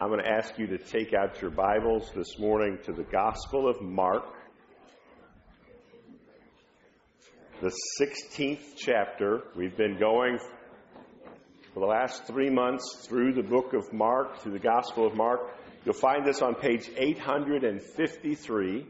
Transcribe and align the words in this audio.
I'm 0.00 0.08
going 0.08 0.20
to 0.22 0.28
ask 0.28 0.58
you 0.58 0.66
to 0.66 0.76
take 0.76 1.14
out 1.14 1.40
your 1.40 1.50
Bibles 1.50 2.10
this 2.14 2.38
morning 2.38 2.76
to 2.84 2.92
the 2.92 3.04
Gospel 3.04 3.66
of 3.66 3.80
Mark, 3.80 4.24
the 7.62 7.72
16th 7.98 8.76
chapter. 8.76 9.40
We've 9.56 9.74
been 9.74 9.96
going 9.98 10.38
for 11.72 11.80
the 11.80 11.86
last 11.86 12.26
three 12.26 12.50
months 12.50 13.06
through 13.08 13.36
the 13.36 13.42
book 13.42 13.72
of 13.72 13.90
Mark, 13.90 14.40
through 14.40 14.52
the 14.52 14.58
Gospel 14.58 15.06
of 15.06 15.14
Mark. 15.16 15.40
You'll 15.86 15.94
find 15.94 16.26
this 16.26 16.42
on 16.42 16.56
page 16.56 16.90
853 16.94 18.84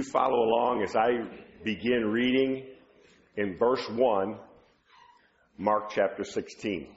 you 0.00 0.10
follow 0.10 0.44
along 0.48 0.82
as 0.82 0.96
I 0.96 1.08
begin 1.62 2.06
reading 2.06 2.64
in 3.36 3.58
verse 3.58 3.84
1, 3.90 4.38
Mark 5.58 5.90
chapter 5.90 6.24
16. 6.24 6.88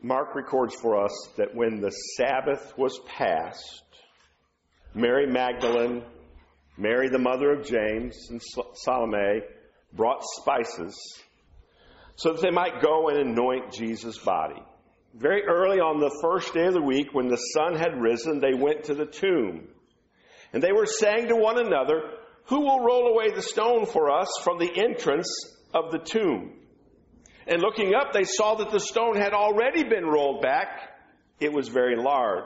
Mark 0.00 0.36
records 0.36 0.76
for 0.76 1.04
us 1.04 1.10
that 1.38 1.56
when 1.56 1.80
the 1.80 1.90
Sabbath 2.16 2.72
was 2.78 3.00
passed, 3.08 3.82
Mary 4.94 5.26
Magdalene, 5.26 6.04
Mary 6.76 7.08
the 7.08 7.18
mother 7.18 7.52
of 7.52 7.66
James, 7.66 8.28
and 8.30 8.40
Salome 8.76 9.40
brought 9.92 10.22
spices 10.22 10.94
so 12.14 12.32
that 12.32 12.42
they 12.42 12.50
might 12.52 12.80
go 12.80 13.08
and 13.08 13.18
anoint 13.18 13.72
Jesus' 13.72 14.16
body. 14.18 14.62
Very 15.14 15.42
early 15.42 15.80
on 15.80 15.98
the 15.98 16.16
first 16.22 16.54
day 16.54 16.66
of 16.66 16.74
the 16.74 16.80
week, 16.82 17.08
when 17.12 17.26
the 17.26 17.36
sun 17.36 17.74
had 17.76 18.00
risen, 18.00 18.38
they 18.40 18.54
went 18.54 18.84
to 18.84 18.94
the 18.94 19.06
tomb. 19.06 19.66
And 20.52 20.62
they 20.62 20.72
were 20.72 20.86
saying 20.86 21.28
to 21.28 21.36
one 21.36 21.58
another, 21.58 22.02
Who 22.46 22.60
will 22.60 22.80
roll 22.80 23.08
away 23.08 23.30
the 23.30 23.42
stone 23.42 23.86
for 23.86 24.10
us 24.10 24.28
from 24.42 24.58
the 24.58 24.70
entrance 24.74 25.28
of 25.74 25.90
the 25.92 25.98
tomb? 25.98 26.52
And 27.46 27.60
looking 27.60 27.94
up, 27.94 28.12
they 28.12 28.24
saw 28.24 28.56
that 28.56 28.70
the 28.70 28.80
stone 28.80 29.16
had 29.16 29.32
already 29.32 29.84
been 29.84 30.04
rolled 30.04 30.42
back. 30.42 30.68
It 31.40 31.52
was 31.52 31.68
very 31.68 31.96
large. 31.96 32.44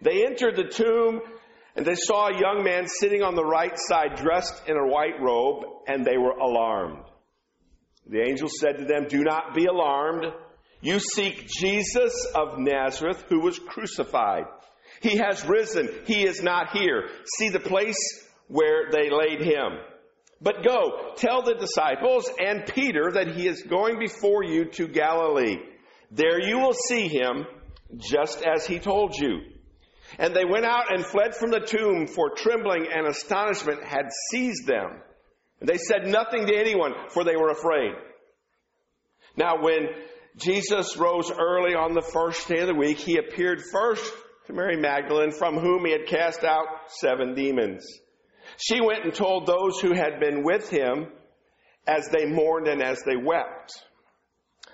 They 0.00 0.24
entered 0.24 0.56
the 0.56 0.68
tomb 0.68 1.20
and 1.76 1.84
they 1.86 1.94
saw 1.94 2.26
a 2.28 2.38
young 2.40 2.62
man 2.64 2.86
sitting 2.88 3.22
on 3.22 3.34
the 3.36 3.44
right 3.44 3.76
side 3.76 4.16
dressed 4.16 4.68
in 4.68 4.76
a 4.76 4.86
white 4.86 5.20
robe 5.20 5.64
and 5.88 6.04
they 6.04 6.18
were 6.18 6.32
alarmed. 6.32 7.04
The 8.06 8.20
angel 8.20 8.48
said 8.48 8.78
to 8.78 8.84
them, 8.84 9.06
Do 9.08 9.22
not 9.22 9.54
be 9.54 9.66
alarmed. 9.66 10.26
You 10.80 10.98
seek 10.98 11.46
Jesus 11.48 12.12
of 12.34 12.58
Nazareth 12.58 13.24
who 13.28 13.40
was 13.40 13.58
crucified. 13.58 14.44
He 15.00 15.16
has 15.18 15.44
risen. 15.46 15.88
He 16.06 16.26
is 16.26 16.42
not 16.42 16.70
here. 16.76 17.08
See 17.38 17.48
the 17.48 17.60
place 17.60 17.96
where 18.48 18.90
they 18.90 19.08
laid 19.10 19.40
him. 19.40 19.78
But 20.40 20.64
go, 20.64 21.12
tell 21.16 21.42
the 21.42 21.54
disciples 21.54 22.28
and 22.38 22.66
Peter 22.66 23.12
that 23.12 23.28
he 23.28 23.46
is 23.46 23.62
going 23.62 23.98
before 23.98 24.42
you 24.42 24.64
to 24.72 24.88
Galilee. 24.88 25.58
There 26.10 26.40
you 26.40 26.58
will 26.58 26.72
see 26.74 27.08
him, 27.08 27.46
just 27.96 28.42
as 28.44 28.66
he 28.66 28.78
told 28.78 29.14
you. 29.16 29.40
And 30.18 30.34
they 30.34 30.44
went 30.44 30.64
out 30.64 30.92
and 30.92 31.06
fled 31.06 31.36
from 31.36 31.50
the 31.50 31.60
tomb, 31.60 32.06
for 32.08 32.30
trembling 32.30 32.88
and 32.92 33.06
astonishment 33.06 33.84
had 33.84 34.10
seized 34.30 34.66
them. 34.66 35.00
And 35.60 35.68
they 35.68 35.76
said 35.78 36.06
nothing 36.06 36.46
to 36.46 36.56
anyone, 36.56 36.92
for 37.10 37.22
they 37.22 37.36
were 37.36 37.50
afraid. 37.50 37.92
Now, 39.36 39.62
when 39.62 39.88
Jesus 40.36 40.96
rose 40.96 41.30
early 41.30 41.74
on 41.74 41.92
the 41.92 42.02
first 42.02 42.48
day 42.48 42.58
of 42.60 42.66
the 42.66 42.74
week, 42.74 42.98
he 42.98 43.18
appeared 43.18 43.62
first 43.70 44.10
to 44.50 44.56
Mary 44.56 44.76
Magdalene, 44.76 45.30
from 45.30 45.58
whom 45.58 45.84
he 45.84 45.92
had 45.92 46.06
cast 46.06 46.42
out 46.44 46.66
seven 46.88 47.34
demons. 47.34 47.86
She 48.56 48.80
went 48.80 49.04
and 49.04 49.14
told 49.14 49.46
those 49.46 49.80
who 49.80 49.94
had 49.94 50.18
been 50.18 50.42
with 50.44 50.68
him 50.68 51.06
as 51.86 52.08
they 52.12 52.26
mourned 52.26 52.66
and 52.68 52.82
as 52.82 53.00
they 53.06 53.16
wept. 53.16 53.72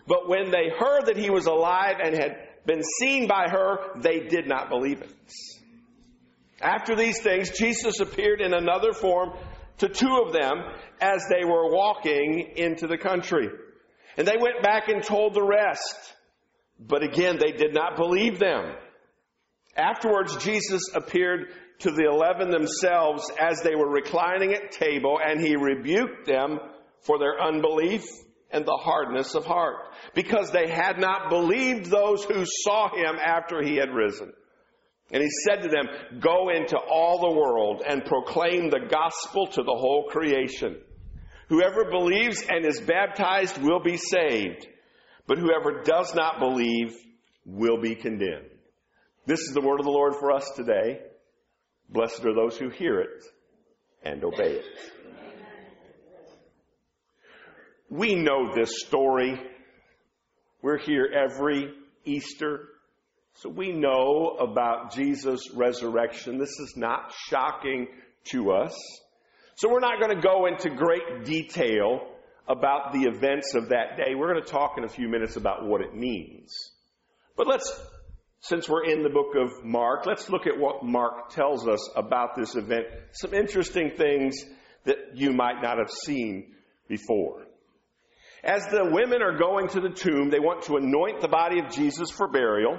But 0.06 0.28
when 0.28 0.50
they 0.50 0.70
heard 0.78 1.06
that 1.06 1.16
he 1.16 1.30
was 1.30 1.46
alive 1.46 1.96
and 2.02 2.14
had 2.14 2.36
been 2.64 2.82
seen 3.00 3.28
by 3.28 3.46
her, 3.50 3.78
they 4.00 4.20
did 4.20 4.46
not 4.48 4.70
believe 4.70 5.00
it. 5.02 5.12
After 6.60 6.96
these 6.96 7.20
things, 7.22 7.50
Jesus 7.50 8.00
appeared 8.00 8.40
in 8.40 8.54
another 8.54 8.92
form 8.94 9.32
to 9.78 9.88
two 9.90 10.22
of 10.24 10.32
them 10.32 10.54
as 11.02 11.22
they 11.28 11.44
were 11.44 11.70
walking 11.72 12.54
into 12.56 12.86
the 12.86 12.96
country. 12.98 13.48
And 14.16 14.26
they 14.26 14.38
went 14.40 14.62
back 14.62 14.88
and 14.88 15.02
told 15.02 15.34
the 15.34 15.42
rest. 15.42 16.14
But 16.80 17.02
again, 17.02 17.38
they 17.38 17.52
did 17.52 17.74
not 17.74 17.96
believe 17.96 18.38
them. 18.38 18.72
Afterwards, 19.76 20.36
Jesus 20.38 20.82
appeared 20.94 21.48
to 21.80 21.90
the 21.90 22.08
eleven 22.10 22.50
themselves 22.50 23.30
as 23.38 23.60
they 23.60 23.74
were 23.74 23.90
reclining 23.90 24.54
at 24.54 24.72
table, 24.72 25.18
and 25.22 25.38
he 25.40 25.54
rebuked 25.54 26.26
them 26.26 26.58
for 27.02 27.18
their 27.18 27.40
unbelief 27.40 28.04
and 28.50 28.64
the 28.64 28.80
hardness 28.82 29.34
of 29.34 29.44
heart, 29.44 29.76
because 30.14 30.50
they 30.50 30.68
had 30.70 30.98
not 30.98 31.28
believed 31.28 31.86
those 31.86 32.24
who 32.24 32.44
saw 32.46 32.88
him 32.88 33.16
after 33.22 33.62
he 33.62 33.76
had 33.76 33.90
risen. 33.90 34.32
And 35.12 35.22
he 35.22 35.28
said 35.44 35.62
to 35.62 35.68
them, 35.68 36.20
Go 36.20 36.48
into 36.48 36.78
all 36.78 37.20
the 37.20 37.36
world 37.38 37.82
and 37.86 38.04
proclaim 38.04 38.70
the 38.70 38.88
gospel 38.90 39.46
to 39.48 39.62
the 39.62 39.74
whole 39.74 40.04
creation. 40.08 40.76
Whoever 41.48 41.90
believes 41.90 42.42
and 42.48 42.64
is 42.66 42.80
baptized 42.80 43.58
will 43.58 43.80
be 43.80 43.98
saved, 43.98 44.66
but 45.26 45.36
whoever 45.38 45.82
does 45.82 46.14
not 46.14 46.40
believe 46.40 46.96
will 47.44 47.80
be 47.80 47.94
condemned. 47.94 48.50
This 49.26 49.40
is 49.40 49.54
the 49.54 49.60
word 49.60 49.80
of 49.80 49.86
the 49.86 49.90
Lord 49.90 50.14
for 50.14 50.30
us 50.30 50.48
today. 50.54 51.00
Blessed 51.88 52.24
are 52.24 52.32
those 52.34 52.56
who 52.56 52.68
hear 52.68 53.00
it 53.00 53.24
and 54.04 54.22
obey 54.22 54.60
it. 54.60 54.64
We 57.90 58.14
know 58.14 58.54
this 58.54 58.70
story. 58.86 59.36
We're 60.62 60.78
here 60.78 61.06
every 61.12 61.72
Easter, 62.04 62.68
so 63.34 63.48
we 63.48 63.72
know 63.72 64.36
about 64.38 64.94
Jesus' 64.94 65.52
resurrection. 65.52 66.38
This 66.38 66.56
is 66.60 66.74
not 66.76 67.12
shocking 67.28 67.88
to 68.26 68.52
us. 68.52 68.76
So 69.56 69.68
we're 69.68 69.80
not 69.80 69.98
going 70.00 70.14
to 70.14 70.22
go 70.22 70.46
into 70.46 70.70
great 70.70 71.24
detail 71.24 72.12
about 72.48 72.92
the 72.92 73.00
events 73.12 73.54
of 73.56 73.70
that 73.70 73.96
day. 73.96 74.14
We're 74.14 74.32
going 74.32 74.44
to 74.44 74.48
talk 74.52 74.74
in 74.78 74.84
a 74.84 74.88
few 74.88 75.08
minutes 75.08 75.34
about 75.34 75.66
what 75.66 75.80
it 75.80 75.96
means. 75.96 76.52
But 77.36 77.48
let's 77.48 77.68
since 78.40 78.68
we're 78.68 78.84
in 78.84 79.02
the 79.02 79.08
book 79.08 79.34
of 79.34 79.64
Mark, 79.64 80.06
let's 80.06 80.28
look 80.28 80.46
at 80.46 80.58
what 80.58 80.84
Mark 80.84 81.30
tells 81.30 81.66
us 81.66 81.88
about 81.96 82.36
this 82.36 82.54
event. 82.54 82.86
Some 83.12 83.34
interesting 83.34 83.92
things 83.96 84.36
that 84.84 84.96
you 85.14 85.32
might 85.32 85.60
not 85.62 85.78
have 85.78 85.90
seen 85.90 86.52
before. 86.88 87.42
As 88.44 88.64
the 88.66 88.88
women 88.92 89.22
are 89.22 89.36
going 89.36 89.68
to 89.68 89.80
the 89.80 89.88
tomb, 89.90 90.30
they 90.30 90.38
want 90.38 90.64
to 90.64 90.76
anoint 90.76 91.20
the 91.20 91.28
body 91.28 91.58
of 91.58 91.72
Jesus 91.72 92.10
for 92.10 92.28
burial. 92.28 92.78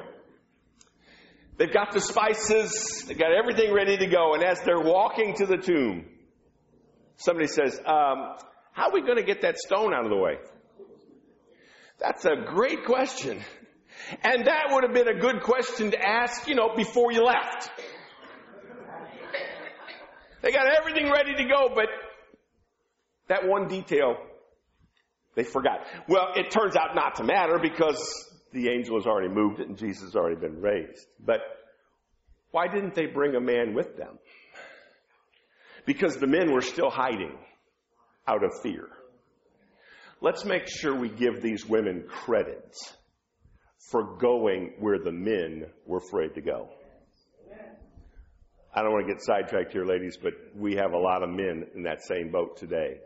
They've 1.57 1.73
got 1.73 1.91
the 1.91 1.99
spices, 1.99 3.03
they've 3.07 3.17
got 3.17 3.33
everything 3.33 3.73
ready 3.73 3.97
to 3.97 4.05
go, 4.05 4.35
and 4.35 4.43
as 4.43 4.61
they're 4.61 4.79
walking 4.79 5.33
to 5.37 5.45
the 5.47 5.57
tomb, 5.57 6.05
somebody 7.17 7.47
says, 7.47 7.77
um, 7.79 8.37
How 8.73 8.85
are 8.87 8.93
we 8.93 9.01
going 9.01 9.17
to 9.17 9.23
get 9.23 9.41
that 9.41 9.57
stone 9.57 9.93
out 9.93 10.05
of 10.05 10.09
the 10.11 10.15
way? 10.17 10.35
That's 11.99 12.23
a 12.25 12.35
great 12.47 12.85
question. 12.85 13.41
And 14.23 14.45
that 14.45 14.67
would 14.71 14.83
have 14.83 14.93
been 14.93 15.07
a 15.07 15.19
good 15.19 15.43
question 15.43 15.91
to 15.91 15.99
ask, 16.07 16.47
you 16.47 16.55
know, 16.55 16.71
before 16.75 17.11
you 17.11 17.23
left. 17.23 17.69
They 20.41 20.51
got 20.51 20.67
everything 20.79 21.11
ready 21.11 21.33
to 21.35 21.43
go, 21.43 21.73
but 21.73 21.87
that 23.27 23.47
one 23.47 23.67
detail 23.67 24.17
they 25.35 25.43
forgot. 25.43 25.81
Well, 26.09 26.29
it 26.35 26.49
turns 26.49 26.75
out 26.75 26.95
not 26.95 27.15
to 27.15 27.23
matter 27.23 27.59
because 27.61 28.01
the 28.53 28.69
angel 28.69 28.95
has 28.97 29.05
already 29.05 29.27
moved 29.31 29.59
it 29.59 29.67
and 29.67 29.77
Jesus 29.77 30.01
has 30.05 30.15
already 30.15 30.39
been 30.39 30.59
raised. 30.61 31.05
But 31.19 31.41
why 32.49 32.67
didn't 32.67 32.95
they 32.95 33.05
bring 33.05 33.35
a 33.35 33.39
man 33.41 33.75
with 33.75 33.97
them? 33.97 34.17
Because 35.85 36.17
the 36.17 36.25
men 36.25 36.51
were 36.51 36.61
still 36.63 36.89
hiding 36.89 37.37
out 38.27 38.43
of 38.43 38.51
fear. 38.63 38.87
Let's 40.21 40.43
make 40.43 40.63
sure 40.67 40.97
we 40.99 41.09
give 41.09 41.43
these 41.43 41.67
women 41.67 42.05
credit 42.07 42.75
for 43.79 44.17
going 44.17 44.73
where 44.79 44.99
the 44.99 45.11
men 45.11 45.65
were 45.85 45.97
afraid 45.99 46.33
to 46.35 46.41
go. 46.41 46.69
I 48.73 48.81
don't 48.81 48.91
want 48.91 49.07
to 49.07 49.13
get 49.13 49.23
sidetracked 49.23 49.71
here, 49.71 49.85
ladies, 49.85 50.17
but 50.21 50.33
we 50.55 50.75
have 50.75 50.93
a 50.93 50.97
lot 50.97 51.23
of 51.23 51.29
men 51.29 51.65
in 51.75 51.83
that 51.83 52.03
same 52.03 52.31
boat 52.31 52.57
today. 52.57 52.99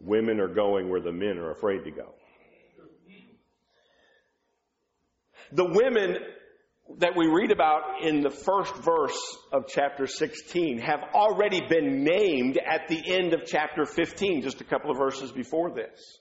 Women 0.00 0.38
are 0.40 0.52
going 0.52 0.90
where 0.90 1.00
the 1.00 1.12
men 1.12 1.38
are 1.38 1.50
afraid 1.50 1.84
to 1.84 1.90
go. 1.90 2.14
The 5.52 5.64
women 5.64 6.16
that 6.98 7.16
we 7.16 7.26
read 7.26 7.50
about 7.52 8.02
in 8.02 8.20
the 8.22 8.30
first 8.30 8.74
verse 8.76 9.18
of 9.52 9.66
chapter 9.66 10.06
16 10.06 10.78
have 10.78 11.00
already 11.14 11.60
been 11.66 12.04
named 12.04 12.58
at 12.58 12.88
the 12.88 13.00
end 13.14 13.32
of 13.32 13.46
chapter 13.46 13.86
15, 13.86 14.42
just 14.42 14.60
a 14.60 14.64
couple 14.64 14.90
of 14.90 14.98
verses 14.98 15.32
before 15.32 15.70
this. 15.72 16.18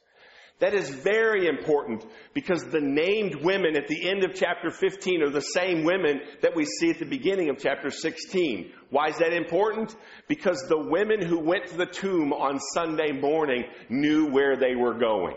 That 0.59 0.73
is 0.73 0.89
very 0.89 1.45
important 1.47 2.03
because 2.33 2.63
the 2.65 2.81
named 2.81 3.35
women 3.43 3.75
at 3.77 3.87
the 3.87 4.09
end 4.09 4.23
of 4.25 4.33
chapter 4.33 4.71
15 4.71 5.21
are 5.21 5.29
the 5.29 5.39
same 5.41 5.83
women 5.83 6.19
that 6.41 6.55
we 6.55 6.65
see 6.65 6.89
at 6.89 6.97
the 6.97 7.05
beginning 7.05 7.49
of 7.49 7.59
chapter 7.59 7.91
16. 7.91 8.71
Why 8.89 9.09
is 9.09 9.17
that 9.19 9.33
important? 9.33 9.95
Because 10.27 10.63
the 10.67 10.79
women 10.89 11.23
who 11.23 11.39
went 11.39 11.67
to 11.67 11.77
the 11.77 11.85
tomb 11.85 12.33
on 12.33 12.59
Sunday 12.73 13.11
morning 13.11 13.65
knew 13.89 14.31
where 14.31 14.57
they 14.57 14.73
were 14.75 14.97
going. 14.97 15.35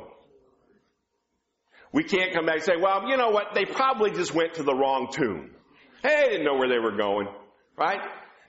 We 1.92 2.04
can't 2.04 2.32
come 2.32 2.46
back 2.46 2.56
and 2.56 2.64
say, 2.64 2.76
well, 2.80 3.06
you 3.06 3.16
know 3.18 3.28
what? 3.30 3.48
They 3.54 3.66
probably 3.66 4.12
just 4.12 4.32
went 4.32 4.54
to 4.54 4.62
the 4.62 4.74
wrong 4.74 5.08
tomb. 5.12 5.50
Hey, 6.02 6.22
they 6.22 6.28
didn't 6.30 6.44
know 6.46 6.54
where 6.56 6.68
they 6.68 6.78
were 6.78 6.96
going, 6.96 7.26
right? 7.76 7.98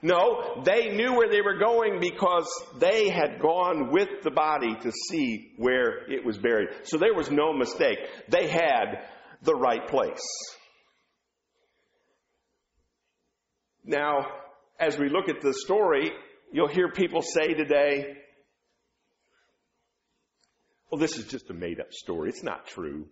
No, 0.03 0.63
they 0.65 0.89
knew 0.95 1.13
where 1.15 1.29
they 1.29 1.41
were 1.41 1.57
going 1.59 1.99
because 1.99 2.47
they 2.79 3.09
had 3.09 3.39
gone 3.39 3.91
with 3.91 4.23
the 4.23 4.31
body 4.31 4.75
to 4.81 4.91
see 4.91 5.51
where 5.57 6.11
it 6.11 6.25
was 6.25 6.37
buried. 6.39 6.69
So 6.83 6.97
there 6.97 7.13
was 7.13 7.29
no 7.29 7.53
mistake. 7.53 7.99
They 8.27 8.47
had 8.47 9.05
the 9.43 9.53
right 9.53 9.87
place. 9.87 10.21
Now, 13.85 14.25
as 14.79 14.97
we 14.97 15.09
look 15.09 15.29
at 15.29 15.41
the 15.41 15.53
story, 15.53 16.11
you'll 16.51 16.67
hear 16.67 16.91
people 16.91 17.21
say 17.21 17.53
today, 17.53 18.17
well, 20.89 20.99
this 20.99 21.17
is 21.17 21.25
just 21.25 21.49
a 21.51 21.53
made 21.53 21.79
up 21.79 21.93
story. 21.93 22.29
It's 22.29 22.43
not 22.43 22.65
true. 22.67 23.07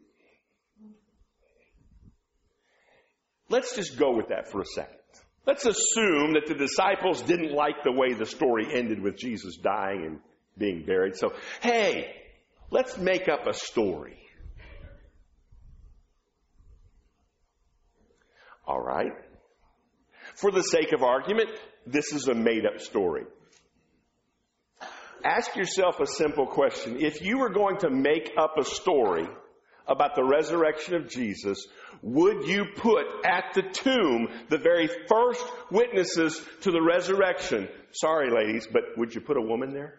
Let's 3.47 3.75
just 3.75 3.97
go 3.97 4.15
with 4.15 4.29
that 4.29 4.51
for 4.51 4.59
a 4.61 4.65
second. 4.65 4.98
Let's 5.45 5.65
assume 5.65 6.33
that 6.33 6.45
the 6.47 6.55
disciples 6.55 7.21
didn't 7.21 7.53
like 7.53 7.83
the 7.83 7.91
way 7.91 8.13
the 8.13 8.25
story 8.25 8.67
ended 8.73 8.99
with 9.01 9.17
Jesus 9.17 9.55
dying 9.57 10.05
and 10.05 10.19
being 10.57 10.85
buried. 10.85 11.15
So, 11.15 11.33
hey, 11.61 12.13
let's 12.71 12.97
make 12.97 13.27
up 13.29 13.47
a 13.47 13.53
story. 13.53 14.17
All 18.67 18.79
right. 18.79 19.11
For 20.35 20.51
the 20.51 20.61
sake 20.61 20.91
of 20.93 21.01
argument, 21.01 21.49
this 21.87 22.13
is 22.13 22.27
a 22.27 22.35
made 22.35 22.65
up 22.65 22.79
story. 22.81 23.23
Ask 25.23 25.55
yourself 25.55 25.99
a 25.99 26.05
simple 26.05 26.45
question. 26.47 27.01
If 27.03 27.21
you 27.21 27.39
were 27.39 27.49
going 27.49 27.77
to 27.79 27.89
make 27.89 28.31
up 28.39 28.57
a 28.57 28.63
story, 28.63 29.27
about 29.89 30.15
the 30.15 30.23
resurrection 30.23 30.93
of 30.93 31.09
Jesus, 31.09 31.67
would 32.01 32.47
you 32.47 32.65
put 32.77 33.05
at 33.25 33.45
the 33.55 33.63
tomb 33.63 34.29
the 34.49 34.57
very 34.59 34.87
first 35.09 35.43
witnesses 35.71 36.39
to 36.61 36.71
the 36.71 36.81
resurrection? 36.81 37.67
Sorry, 37.91 38.29
ladies, 38.31 38.67
but 38.71 38.83
would 38.97 39.13
you 39.13 39.19
put 39.19 39.35
a 39.35 39.41
woman 39.41 39.73
there? 39.73 39.95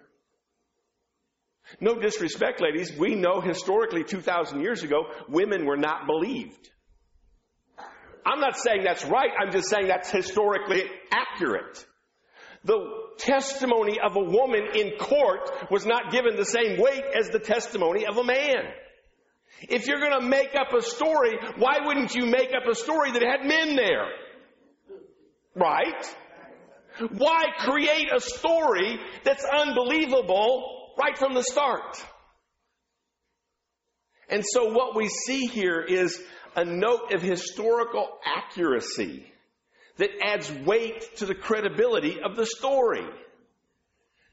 No 1.80 1.98
disrespect, 2.00 2.62
ladies. 2.62 2.96
We 2.96 3.16
know 3.16 3.40
historically 3.40 4.04
2,000 4.04 4.60
years 4.60 4.82
ago, 4.84 5.06
women 5.28 5.66
were 5.66 5.76
not 5.76 6.06
believed. 6.06 6.70
I'm 8.24 8.40
not 8.40 8.58
saying 8.58 8.84
that's 8.84 9.04
right. 9.04 9.30
I'm 9.38 9.50
just 9.52 9.68
saying 9.68 9.88
that's 9.88 10.10
historically 10.10 10.84
accurate. 11.10 11.84
The 12.64 12.80
testimony 13.18 13.98
of 13.98 14.14
a 14.16 14.22
woman 14.22 14.66
in 14.74 14.98
court 14.98 15.48
was 15.70 15.84
not 15.86 16.12
given 16.12 16.36
the 16.36 16.44
same 16.44 16.78
weight 16.80 17.04
as 17.18 17.30
the 17.30 17.38
testimony 17.38 18.06
of 18.06 18.18
a 18.18 18.24
man. 18.24 18.64
If 19.62 19.86
you're 19.86 20.00
going 20.00 20.20
to 20.20 20.26
make 20.26 20.54
up 20.54 20.72
a 20.72 20.82
story, 20.82 21.38
why 21.58 21.78
wouldn't 21.84 22.14
you 22.14 22.24
make 22.26 22.50
up 22.54 22.66
a 22.70 22.74
story 22.74 23.10
that 23.12 23.22
had 23.22 23.44
men 23.46 23.76
there? 23.76 24.08
Right? 25.54 26.16
Why 27.12 27.44
create 27.58 28.08
a 28.14 28.20
story 28.20 28.98
that's 29.24 29.44
unbelievable 29.44 30.94
right 30.98 31.16
from 31.16 31.34
the 31.34 31.42
start? 31.42 32.02
And 34.28 34.44
so 34.46 34.72
what 34.72 34.96
we 34.96 35.08
see 35.08 35.46
here 35.46 35.82
is 35.82 36.20
a 36.56 36.64
note 36.64 37.12
of 37.12 37.20
historical 37.20 38.08
accuracy 38.24 39.26
that 39.96 40.10
adds 40.22 40.50
weight 40.64 41.16
to 41.16 41.26
the 41.26 41.34
credibility 41.34 42.18
of 42.24 42.36
the 42.36 42.46
story. 42.46 43.02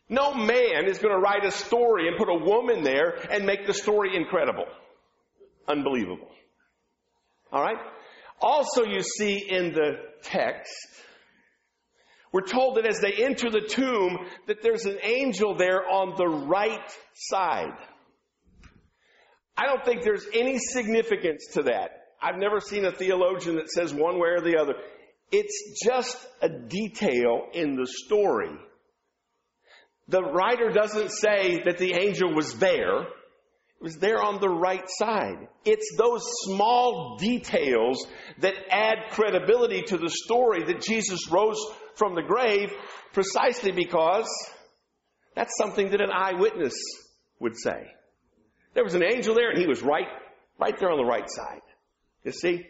No 0.09 0.33
man 0.33 0.88
is 0.88 1.00
going 1.00 1.13
to 1.13 1.19
write 1.19 1.44
a 1.45 1.51
story 1.51 2.07
and 2.07 2.18
put 2.18 2.29
a 2.29 2.45
woman 2.45 2.83
there 2.83 3.15
and 3.29 3.45
make 3.45 3.68
the 3.68 3.74
story 3.74 4.15
incredible 4.15 4.65
unbelievable. 5.68 6.30
All 7.52 7.62
right? 7.62 7.78
Also, 8.42 8.84
you 8.84 9.02
see 9.02 9.44
in 9.50 9.74
the 9.74 9.98
text, 10.24 10.72
we're 12.31 12.42
told 12.46 12.78
that 12.78 12.86
as 12.88 13.00
they 13.00 13.14
enter 13.24 13.50
the 13.50 13.62
tomb, 13.68 14.18
that 14.48 14.62
there's 14.62 14.86
an 14.86 14.98
angel 15.02 15.56
there 15.56 15.88
on 15.88 16.14
the 16.18 16.28
right 16.28 16.92
side. 17.16 17.74
I 19.58 19.66
don't 19.66 19.84
think 19.86 20.04
there's 20.04 20.28
any 20.34 20.60
significance 20.60 21.48
to 21.54 21.64
that. 21.64 22.04
I've 22.22 22.38
never 22.38 22.60
seen 22.60 22.86
a 22.86 22.92
theologian 22.92 23.56
that 23.56 23.72
says 23.72 23.94
one 23.94 24.20
way 24.20 24.30
or 24.36 24.42
the 24.42 24.58
other. 24.60 24.74
It's 25.31 25.84
just 25.84 26.16
a 26.42 26.50
detail 26.50 27.48
in 27.54 27.75
the 27.75 27.88
story. 27.88 28.50
The 30.10 30.24
writer 30.24 30.70
doesn't 30.72 31.12
say 31.12 31.62
that 31.66 31.78
the 31.80 31.94
angel 31.96 32.34
was 32.36 32.58
there 32.60 33.04
was 33.79 33.97
there 33.97 34.21
on 34.21 34.39
the 34.39 34.50
right 34.50 34.83
side. 34.88 35.47
It's 35.63 35.95
those 35.97 36.24
small 36.45 37.18
details 37.19 38.06
that 38.39 38.56
add 38.71 39.12
credibility 39.12 39.83
to 39.83 39.97
the 39.97 40.09
story 40.09 40.63
that 40.65 40.81
Jesus 40.81 41.29
rose 41.29 41.63
from 41.95 42.15
the 42.15 42.24
grave 42.24 42.71
precisely 43.13 43.71
because 43.71 44.27
that's 45.35 45.56
something 45.57 45.91
that 45.91 46.01
an 46.01 46.09
eyewitness 46.12 46.74
would 47.39 47.57
say. 47.57 47.91
There 48.74 48.83
was 48.83 48.95
an 48.95 49.03
angel 49.03 49.35
there 49.35 49.51
and 49.51 49.59
he 49.59 49.68
was 49.68 49.81
right, 49.83 50.07
right 50.59 50.77
there 50.79 50.91
on 50.91 50.97
the 50.97 51.06
right 51.06 51.29
side. 51.29 51.62
You 52.24 52.31
see? 52.31 52.65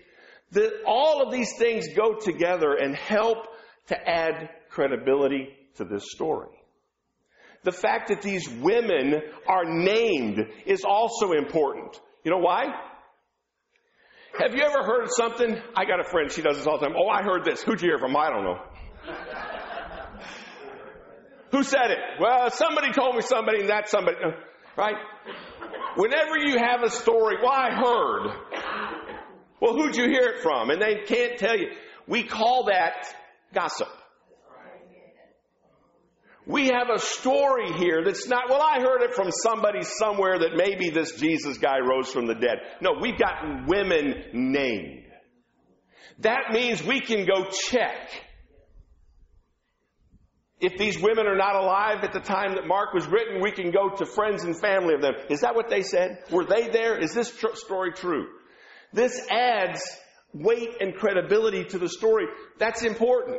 The, 0.52 0.82
all 0.86 1.22
of 1.26 1.32
these 1.34 1.54
things 1.58 1.88
go 1.96 2.16
together 2.20 2.74
and 2.74 2.96
help 2.96 3.38
to 3.88 3.98
add 4.10 4.50
credibility 4.70 5.50
to 5.76 5.86
this 5.86 6.12
story 6.12 6.57
the 7.64 7.72
fact 7.72 8.10
that 8.10 8.22
these 8.22 8.48
women 8.50 9.16
are 9.48 9.64
named 9.66 10.38
is 10.66 10.84
also 10.86 11.32
important. 11.34 12.00
You 12.24 12.32
know 12.32 12.38
why? 12.40 12.66
Have 14.40 14.54
you 14.54 14.62
ever 14.62 14.84
heard 14.84 15.08
something? 15.10 15.56
I 15.76 15.86
got 15.86 16.00
a 16.00 16.04
friend, 16.10 16.32
she 16.32 16.42
does 16.42 16.58
this 16.58 16.68
all 16.68 16.80
the 16.80 16.88
time. 16.88 16.96
Oh, 16.98 17.08
I 17.08 17.24
heard 17.24 17.44
this. 17.46 17.62
Who'd 17.64 17.82
you 17.82 17.90
hear 17.90 17.98
from? 18.00 18.16
I 18.16 18.30
don't 18.30 18.44
know. 18.44 18.58
Who 21.52 21.64
said 21.64 21.92
it? 21.92 22.00
Well, 22.20 22.52
somebody 22.52 22.92
told 22.92 23.16
me 23.16 23.22
somebody, 23.22 23.62
and 23.62 23.70
that 23.70 23.90
somebody, 23.90 24.18
uh, 24.24 24.32
right? 24.78 24.96
Whenever 25.96 26.38
you 26.38 26.58
have 26.60 26.84
a 26.84 26.90
story, 26.90 27.38
well, 27.42 27.52
I 27.52 27.70
heard. 27.72 29.22
Well, 29.62 29.74
who'd 29.74 29.96
you 29.96 30.04
hear 30.04 30.28
it 30.36 30.44
from? 30.44 30.70
And 30.70 30.80
they 30.82 31.00
can't 31.08 31.40
tell 31.40 31.58
you. 31.58 31.68
We 32.06 32.24
call 32.24 32.66
that 32.66 33.08
gossip. 33.54 33.88
We 36.50 36.68
have 36.68 36.90
a 36.90 36.98
story 37.00 37.74
here 37.74 38.06
that's 38.06 38.26
not, 38.30 38.50
well, 38.50 38.62
I 38.62 38.80
heard 38.80 39.02
it 39.04 39.14
from 39.14 39.32
somebody 39.32 39.82
somewhere 39.84 40.40
that 40.40 40.56
maybe 40.56 40.90
this 40.90 41.12
Jesus 41.18 41.58
guy 41.58 41.80
rose 41.80 42.10
from 42.10 42.26
the 42.26 42.36
dead. 42.36 42.60
No, 42.80 42.92
we've 43.02 43.20
got 43.20 43.68
women 43.68 44.14
named. 44.34 45.04
That 46.20 46.52
means 46.54 46.82
we 46.82 47.02
can 47.02 47.26
go 47.26 47.50
check. 47.50 47.98
If 50.62 50.78
these 50.78 51.00
women 51.00 51.28
are 51.28 51.36
not 51.36 51.56
alive 51.56 52.04
at 52.04 52.14
the 52.14 52.22
time 52.22 52.56
that 52.56 52.66
Mark 52.66 52.94
was 52.94 53.06
written, 53.08 53.42
we 53.42 53.52
can 53.52 53.70
go 53.72 53.90
to 53.98 54.06
friends 54.06 54.44
and 54.46 54.58
family 54.58 54.94
of 54.94 55.02
them. 55.02 55.14
Is 55.30 55.42
that 55.42 55.54
what 55.54 55.70
they 55.70 55.84
said? 55.84 56.18
Were 56.32 56.46
they 56.46 56.70
there? 56.70 56.98
Is 56.98 57.14
this 57.14 57.30
tr- 57.36 57.54
story 57.56 57.92
true? 57.92 58.26
This 58.94 59.20
adds 59.30 59.82
weight 60.34 60.70
and 60.80 60.96
credibility 60.96 61.66
to 61.66 61.78
the 61.78 61.90
story. 61.90 62.26
That's 62.58 62.84
important. 62.84 63.36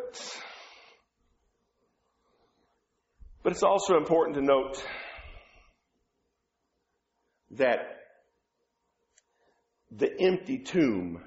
But 3.42 3.52
it's 3.52 3.62
also 3.62 3.97
important 3.97 4.37
to 4.37 4.42
note 4.42 4.83
that 7.52 7.78
the 9.90 10.11
empty 10.21 10.59
tomb 10.59 11.23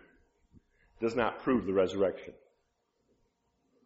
does 1.01 1.15
not 1.15 1.39
prove 1.43 1.65
the 1.65 1.73
resurrection. 1.73 2.33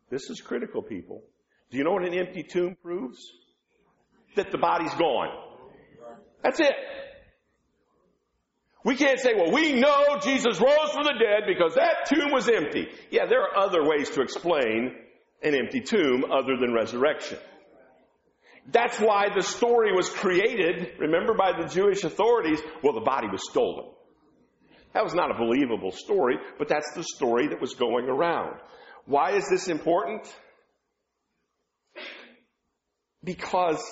This 0.10 0.30
is 0.30 0.42
critical, 0.42 0.82
people. 0.82 1.24
Do 1.72 1.78
you 1.78 1.84
know 1.84 1.92
what 1.94 2.04
an 2.04 2.14
empty 2.14 2.44
tomb 2.44 2.76
proves? 2.82 3.20
That 4.36 4.52
the 4.52 4.58
body's 4.58 4.94
gone. 4.96 5.30
That's 6.44 6.60
it. 6.60 6.74
We 8.84 8.96
can't 8.96 9.20
say, 9.20 9.34
well, 9.36 9.52
we 9.52 9.74
know 9.74 10.20
Jesus 10.24 10.60
rose 10.62 10.92
from 10.92 11.06
the 11.06 11.14
dead 11.18 11.44
because 11.48 11.74
that 11.76 12.08
tomb 12.14 12.32
was 12.32 12.48
empty. 12.48 12.88
Yeah, 13.10 13.26
there 13.26 13.42
are 13.42 13.58
other 13.58 13.82
ways 13.88 14.10
to 14.12 14.22
explain 14.22 14.94
an 15.42 15.56
empty 15.56 15.80
tomb 15.82 16.26
other 16.32 16.56
than 16.58 16.72
resurrection. 16.74 17.40
That's 18.68 19.00
why 19.00 19.28
the 19.36 19.44
story 19.44 19.94
was 19.94 20.10
created, 20.10 20.98
remember, 21.00 21.34
by 21.36 21.52
the 21.52 21.68
Jewish 21.68 22.04
authorities. 22.04 22.60
Well, 22.84 22.94
the 22.94 23.02
body 23.02 23.28
was 23.32 23.48
stolen. 23.50 23.86
That 24.94 25.04
was 25.04 25.14
not 25.14 25.30
a 25.30 25.38
believable 25.38 25.92
story, 25.92 26.36
but 26.58 26.68
that's 26.68 26.92
the 26.96 27.04
story 27.04 27.48
that 27.50 27.62
was 27.62 27.76
going 27.76 28.06
around. 28.06 28.56
Why 29.06 29.34
is 29.36 29.48
this 29.50 29.68
important? 29.68 30.26
Because 33.24 33.84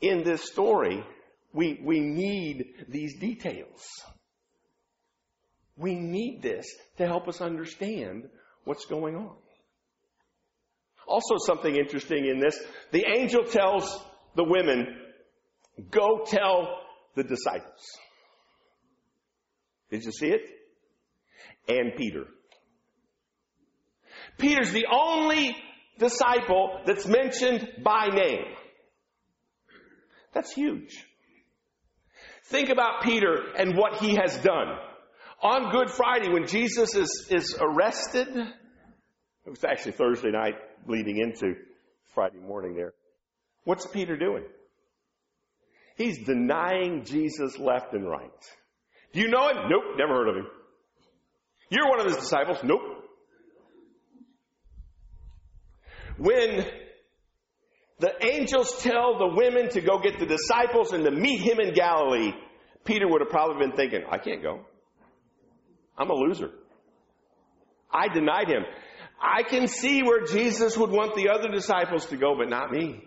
in 0.00 0.22
this 0.22 0.42
story, 0.44 1.02
we, 1.52 1.80
we 1.82 1.98
need 2.00 2.84
these 2.88 3.18
details. 3.18 3.84
We 5.76 5.94
need 5.96 6.42
this 6.42 6.66
to 6.98 7.06
help 7.06 7.26
us 7.26 7.40
understand 7.40 8.28
what's 8.64 8.84
going 8.84 9.16
on. 9.16 9.34
Also, 11.10 11.34
something 11.38 11.74
interesting 11.74 12.24
in 12.28 12.38
this 12.38 12.56
the 12.92 13.04
angel 13.04 13.44
tells 13.44 14.00
the 14.36 14.44
women, 14.44 14.96
Go 15.90 16.22
tell 16.24 16.78
the 17.16 17.24
disciples. 17.24 17.84
Did 19.90 20.04
you 20.04 20.12
see 20.12 20.28
it? 20.28 20.42
And 21.68 21.96
Peter. 21.96 22.26
Peter's 24.38 24.70
the 24.70 24.86
only 24.90 25.56
disciple 25.98 26.78
that's 26.86 27.06
mentioned 27.08 27.68
by 27.82 28.06
name. 28.06 28.44
That's 30.32 30.52
huge. 30.54 31.04
Think 32.44 32.68
about 32.68 33.02
Peter 33.02 33.36
and 33.58 33.76
what 33.76 33.94
he 33.94 34.14
has 34.14 34.36
done. 34.38 34.76
On 35.42 35.72
Good 35.72 35.90
Friday, 35.90 36.28
when 36.30 36.46
Jesus 36.46 36.94
is, 36.94 37.26
is 37.30 37.56
arrested, 37.60 38.28
it 39.50 39.54
was 39.62 39.64
actually 39.64 39.92
Thursday 39.92 40.30
night 40.30 40.54
leading 40.86 41.18
into 41.18 41.56
Friday 42.14 42.38
morning 42.38 42.76
there. 42.76 42.94
What's 43.64 43.84
Peter 43.84 44.16
doing? 44.16 44.44
He's 45.96 46.18
denying 46.24 47.04
Jesus 47.04 47.58
left 47.58 47.92
and 47.92 48.08
right. 48.08 48.30
Do 49.12 49.18
you 49.18 49.26
know 49.26 49.48
him? 49.48 49.56
Nope, 49.68 49.82
never 49.98 50.14
heard 50.14 50.28
of 50.28 50.36
him. 50.36 50.46
You're 51.68 51.88
one 51.88 51.98
of 51.98 52.06
his 52.06 52.18
disciples? 52.18 52.58
Nope. 52.62 52.80
When 56.16 56.64
the 57.98 58.12
angels 58.24 58.80
tell 58.84 59.18
the 59.18 59.34
women 59.34 59.68
to 59.70 59.80
go 59.80 59.98
get 59.98 60.20
the 60.20 60.26
disciples 60.26 60.92
and 60.92 61.02
to 61.04 61.10
meet 61.10 61.40
him 61.40 61.58
in 61.58 61.74
Galilee, 61.74 62.30
Peter 62.84 63.08
would 63.08 63.20
have 63.20 63.30
probably 63.30 63.66
been 63.66 63.76
thinking, 63.76 64.02
I 64.08 64.18
can't 64.18 64.42
go. 64.42 64.60
I'm 65.98 66.08
a 66.08 66.14
loser. 66.14 66.50
I 67.90 68.06
denied 68.06 68.46
him. 68.48 68.62
I 69.20 69.42
can 69.42 69.68
see 69.68 70.02
where 70.02 70.24
Jesus 70.24 70.78
would 70.78 70.90
want 70.90 71.14
the 71.14 71.28
other 71.28 71.50
disciples 71.50 72.06
to 72.06 72.16
go, 72.16 72.34
but 72.36 72.48
not 72.48 72.70
me. 72.72 73.02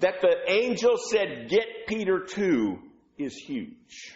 That 0.00 0.14
the 0.20 0.34
angel 0.50 0.96
said, 0.98 1.48
get 1.48 1.66
Peter 1.86 2.24
too, 2.26 2.78
is 3.16 3.36
huge. 3.36 4.14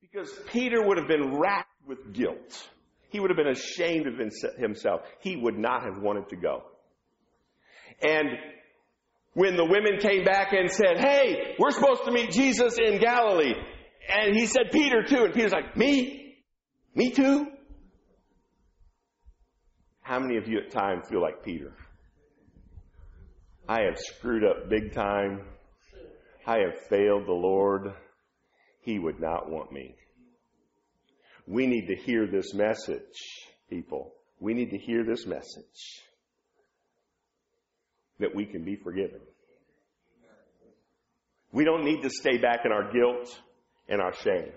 Because 0.00 0.30
Peter 0.46 0.86
would 0.86 0.96
have 0.96 1.08
been 1.08 1.34
racked 1.38 1.68
with 1.86 2.14
guilt. 2.14 2.68
He 3.10 3.18
would 3.20 3.30
have 3.30 3.36
been 3.36 3.48
ashamed 3.48 4.06
of 4.06 4.14
himself. 4.58 5.02
He 5.20 5.36
would 5.36 5.58
not 5.58 5.82
have 5.82 6.00
wanted 6.02 6.28
to 6.30 6.36
go. 6.36 6.62
And 8.06 8.28
when 9.34 9.56
the 9.56 9.64
women 9.64 9.98
came 10.00 10.24
back 10.24 10.52
and 10.52 10.70
said, 10.70 10.98
Hey, 10.98 11.54
we're 11.58 11.70
supposed 11.70 12.04
to 12.04 12.12
meet 12.12 12.30
Jesus 12.30 12.78
in 12.78 12.98
Galilee. 12.98 13.54
And 14.08 14.34
he 14.34 14.46
said, 14.46 14.64
Peter 14.72 15.04
too. 15.04 15.24
And 15.24 15.32
Peter's 15.34 15.52
like, 15.52 15.76
Me? 15.76 16.36
Me 16.94 17.10
too? 17.10 17.46
How 20.06 20.20
many 20.20 20.36
of 20.36 20.46
you 20.46 20.60
at 20.60 20.70
times 20.70 21.08
feel 21.08 21.20
like 21.20 21.42
Peter? 21.42 21.72
I 23.68 23.80
have 23.82 23.98
screwed 23.98 24.44
up 24.44 24.68
big 24.70 24.92
time. 24.94 25.44
I 26.46 26.58
have 26.58 26.78
failed 26.88 27.26
the 27.26 27.32
Lord. 27.32 27.92
He 28.82 29.00
would 29.00 29.18
not 29.18 29.50
want 29.50 29.72
me. 29.72 29.96
We 31.48 31.66
need 31.66 31.88
to 31.88 31.96
hear 31.96 32.24
this 32.28 32.54
message, 32.54 33.16
people. 33.68 34.12
We 34.38 34.54
need 34.54 34.70
to 34.70 34.78
hear 34.78 35.02
this 35.04 35.26
message 35.26 36.00
that 38.20 38.32
we 38.32 38.46
can 38.46 38.62
be 38.64 38.76
forgiven. 38.76 39.20
We 41.50 41.64
don't 41.64 41.84
need 41.84 42.02
to 42.02 42.10
stay 42.10 42.38
back 42.38 42.60
in 42.64 42.70
our 42.70 42.92
guilt 42.92 43.36
and 43.88 44.00
our 44.00 44.12
shame. 44.14 44.52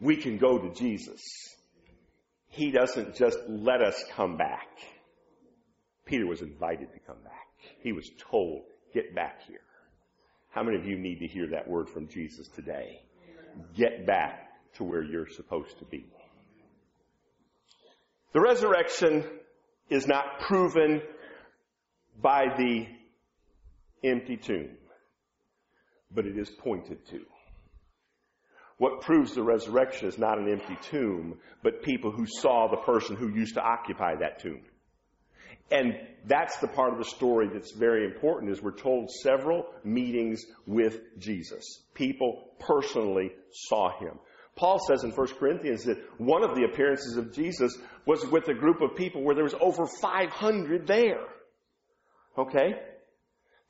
We 0.00 0.16
can 0.16 0.38
go 0.38 0.58
to 0.58 0.74
Jesus 0.74 1.20
he 2.48 2.70
doesn't 2.70 3.14
just 3.16 3.38
let 3.46 3.82
us 3.82 4.02
come 4.14 4.36
back. 4.36 4.68
Peter 6.06 6.26
was 6.26 6.40
invited 6.40 6.92
to 6.92 6.98
come 7.00 7.20
back. 7.22 7.34
He 7.82 7.92
was 7.92 8.10
told, 8.30 8.62
get 8.94 9.14
back 9.14 9.42
here. 9.46 9.60
How 10.50 10.62
many 10.62 10.78
of 10.78 10.86
you 10.86 10.96
need 10.98 11.18
to 11.20 11.26
hear 11.26 11.46
that 11.48 11.68
word 11.68 11.88
from 11.88 12.08
Jesus 12.08 12.48
today? 12.48 13.02
Get 13.76 14.06
back 14.06 14.50
to 14.76 14.84
where 14.84 15.02
you're 15.02 15.28
supposed 15.28 15.78
to 15.78 15.84
be. 15.84 16.06
The 18.32 18.40
resurrection 18.40 19.24
is 19.90 20.06
not 20.06 20.40
proven 20.40 21.02
by 22.20 22.46
the 22.56 22.86
empty 24.08 24.36
tomb, 24.36 24.70
but 26.14 26.26
it 26.26 26.38
is 26.38 26.48
pointed 26.50 27.06
to. 27.08 27.20
What 28.78 29.00
proves 29.00 29.34
the 29.34 29.42
resurrection 29.42 30.08
is 30.08 30.18
not 30.18 30.38
an 30.38 30.48
empty 30.48 30.78
tomb, 30.88 31.40
but 31.64 31.82
people 31.82 32.12
who 32.12 32.26
saw 32.26 32.68
the 32.70 32.76
person 32.76 33.16
who 33.16 33.28
used 33.28 33.54
to 33.56 33.60
occupy 33.60 34.14
that 34.16 34.40
tomb. 34.40 34.60
And 35.70 35.94
that's 36.26 36.56
the 36.58 36.68
part 36.68 36.92
of 36.92 36.98
the 36.98 37.04
story 37.04 37.48
that's 37.52 37.72
very 37.72 38.04
important 38.06 38.52
is 38.52 38.62
we're 38.62 38.70
told 38.76 39.10
several 39.10 39.66
meetings 39.84 40.42
with 40.66 40.98
Jesus. 41.18 41.82
People 41.92 42.50
personally 42.60 43.32
saw 43.52 43.98
him. 43.98 44.18
Paul 44.54 44.78
says 44.78 45.02
in 45.04 45.10
1 45.10 45.26
Corinthians 45.38 45.84
that 45.84 45.98
one 46.18 46.42
of 46.44 46.54
the 46.56 46.64
appearances 46.64 47.16
of 47.16 47.34
Jesus 47.34 47.76
was 48.06 48.24
with 48.26 48.48
a 48.48 48.54
group 48.54 48.80
of 48.80 48.96
people 48.96 49.22
where 49.22 49.34
there 49.34 49.44
was 49.44 49.54
over 49.60 49.86
500 49.86 50.86
there. 50.86 51.24
Okay? 52.38 52.74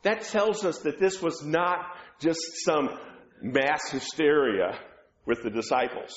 That 0.03 0.23
tells 0.25 0.65
us 0.65 0.81
that 0.81 1.01
this 1.01 1.21
was 1.21 1.43
not 1.43 1.79
just 2.21 2.41
some 2.65 2.91
mass 3.43 3.91
hysteria 3.91 4.79
with 5.29 5.43
the 5.43 5.51
disciples. 5.51 6.15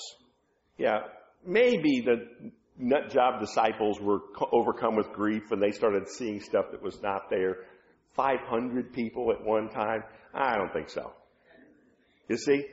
Yeah, 0.77 1.01
maybe 1.45 2.01
the 2.03 2.27
nut 2.79 3.11
job 3.11 3.39
disciples 3.41 3.99
were 3.99 4.19
overcome 4.51 4.95
with 4.95 5.11
grief 5.11 5.43
and 5.51 5.61
they 5.61 5.71
started 5.71 6.07
seeing 6.09 6.39
stuff 6.41 6.67
that 6.71 6.81
was 6.81 6.99
not 7.03 7.29
there. 7.29 7.57
500 8.15 8.91
people 8.93 9.31
at 9.31 9.43
one 9.45 9.69
time? 9.69 10.03
I 10.33 10.55
don't 10.57 10.71
think 10.73 10.89
so. 10.89 11.11
You 12.29 12.37
see? 12.37 12.65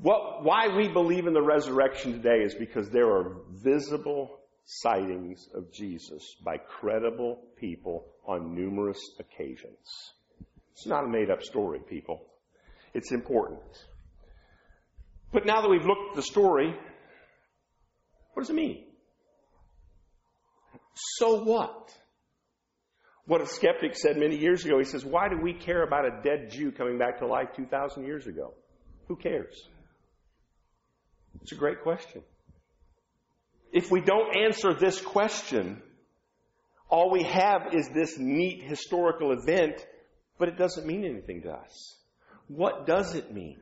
What, 0.00 0.44
why 0.44 0.68
we 0.74 0.88
believe 0.88 1.26
in 1.26 1.34
the 1.34 1.42
resurrection 1.42 2.12
today 2.12 2.38
is 2.44 2.54
because 2.54 2.88
there 2.90 3.10
are 3.10 3.36
visible 3.50 4.38
sightings 4.64 5.48
of 5.54 5.72
Jesus 5.72 6.36
by 6.44 6.56
credible 6.56 7.38
people 7.56 8.06
on 8.26 8.54
numerous 8.54 8.98
occasions. 9.18 9.78
It's 10.72 10.86
not 10.86 11.04
a 11.04 11.08
made 11.08 11.30
up 11.30 11.42
story, 11.42 11.78
people. 11.86 12.24
It's 12.94 13.12
important. 13.12 13.60
But 15.32 15.46
now 15.46 15.62
that 15.62 15.68
we've 15.68 15.84
looked 15.86 16.10
at 16.10 16.16
the 16.16 16.22
story, 16.22 16.68
what 18.34 18.42
does 18.42 18.50
it 18.50 18.56
mean? 18.56 18.84
So 20.94 21.42
what? 21.42 21.90
What 23.24 23.40
a 23.40 23.46
skeptic 23.46 23.96
said 23.96 24.18
many 24.18 24.36
years 24.36 24.64
ago. 24.64 24.78
He 24.78 24.84
says, 24.84 25.04
Why 25.04 25.28
do 25.28 25.38
we 25.42 25.54
care 25.54 25.82
about 25.84 26.04
a 26.04 26.22
dead 26.22 26.50
Jew 26.50 26.70
coming 26.70 26.98
back 26.98 27.18
to 27.20 27.26
life 27.26 27.48
2,000 27.56 28.04
years 28.04 28.26
ago? 28.26 28.52
Who 29.08 29.16
cares? 29.16 29.66
It's 31.40 31.52
a 31.52 31.56
great 31.56 31.80
question. 31.82 32.22
If 33.72 33.90
we 33.90 34.02
don't 34.02 34.36
answer 34.36 34.74
this 34.74 35.00
question, 35.00 35.80
all 36.90 37.10
we 37.10 37.22
have 37.22 37.68
is 37.72 37.88
this 37.94 38.18
neat 38.18 38.62
historical 38.64 39.32
event, 39.32 39.74
but 40.38 40.48
it 40.48 40.58
doesn't 40.58 40.86
mean 40.86 41.04
anything 41.04 41.42
to 41.42 41.52
us. 41.52 41.96
What 42.48 42.86
does 42.86 43.14
it 43.14 43.32
mean? 43.32 43.56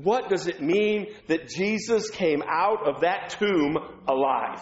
What 0.00 0.28
does 0.28 0.46
it 0.46 0.62
mean 0.62 1.08
that 1.26 1.48
Jesus 1.48 2.08
came 2.10 2.40
out 2.48 2.86
of 2.86 3.00
that 3.00 3.30
tomb 3.40 3.76
alive? 4.06 4.60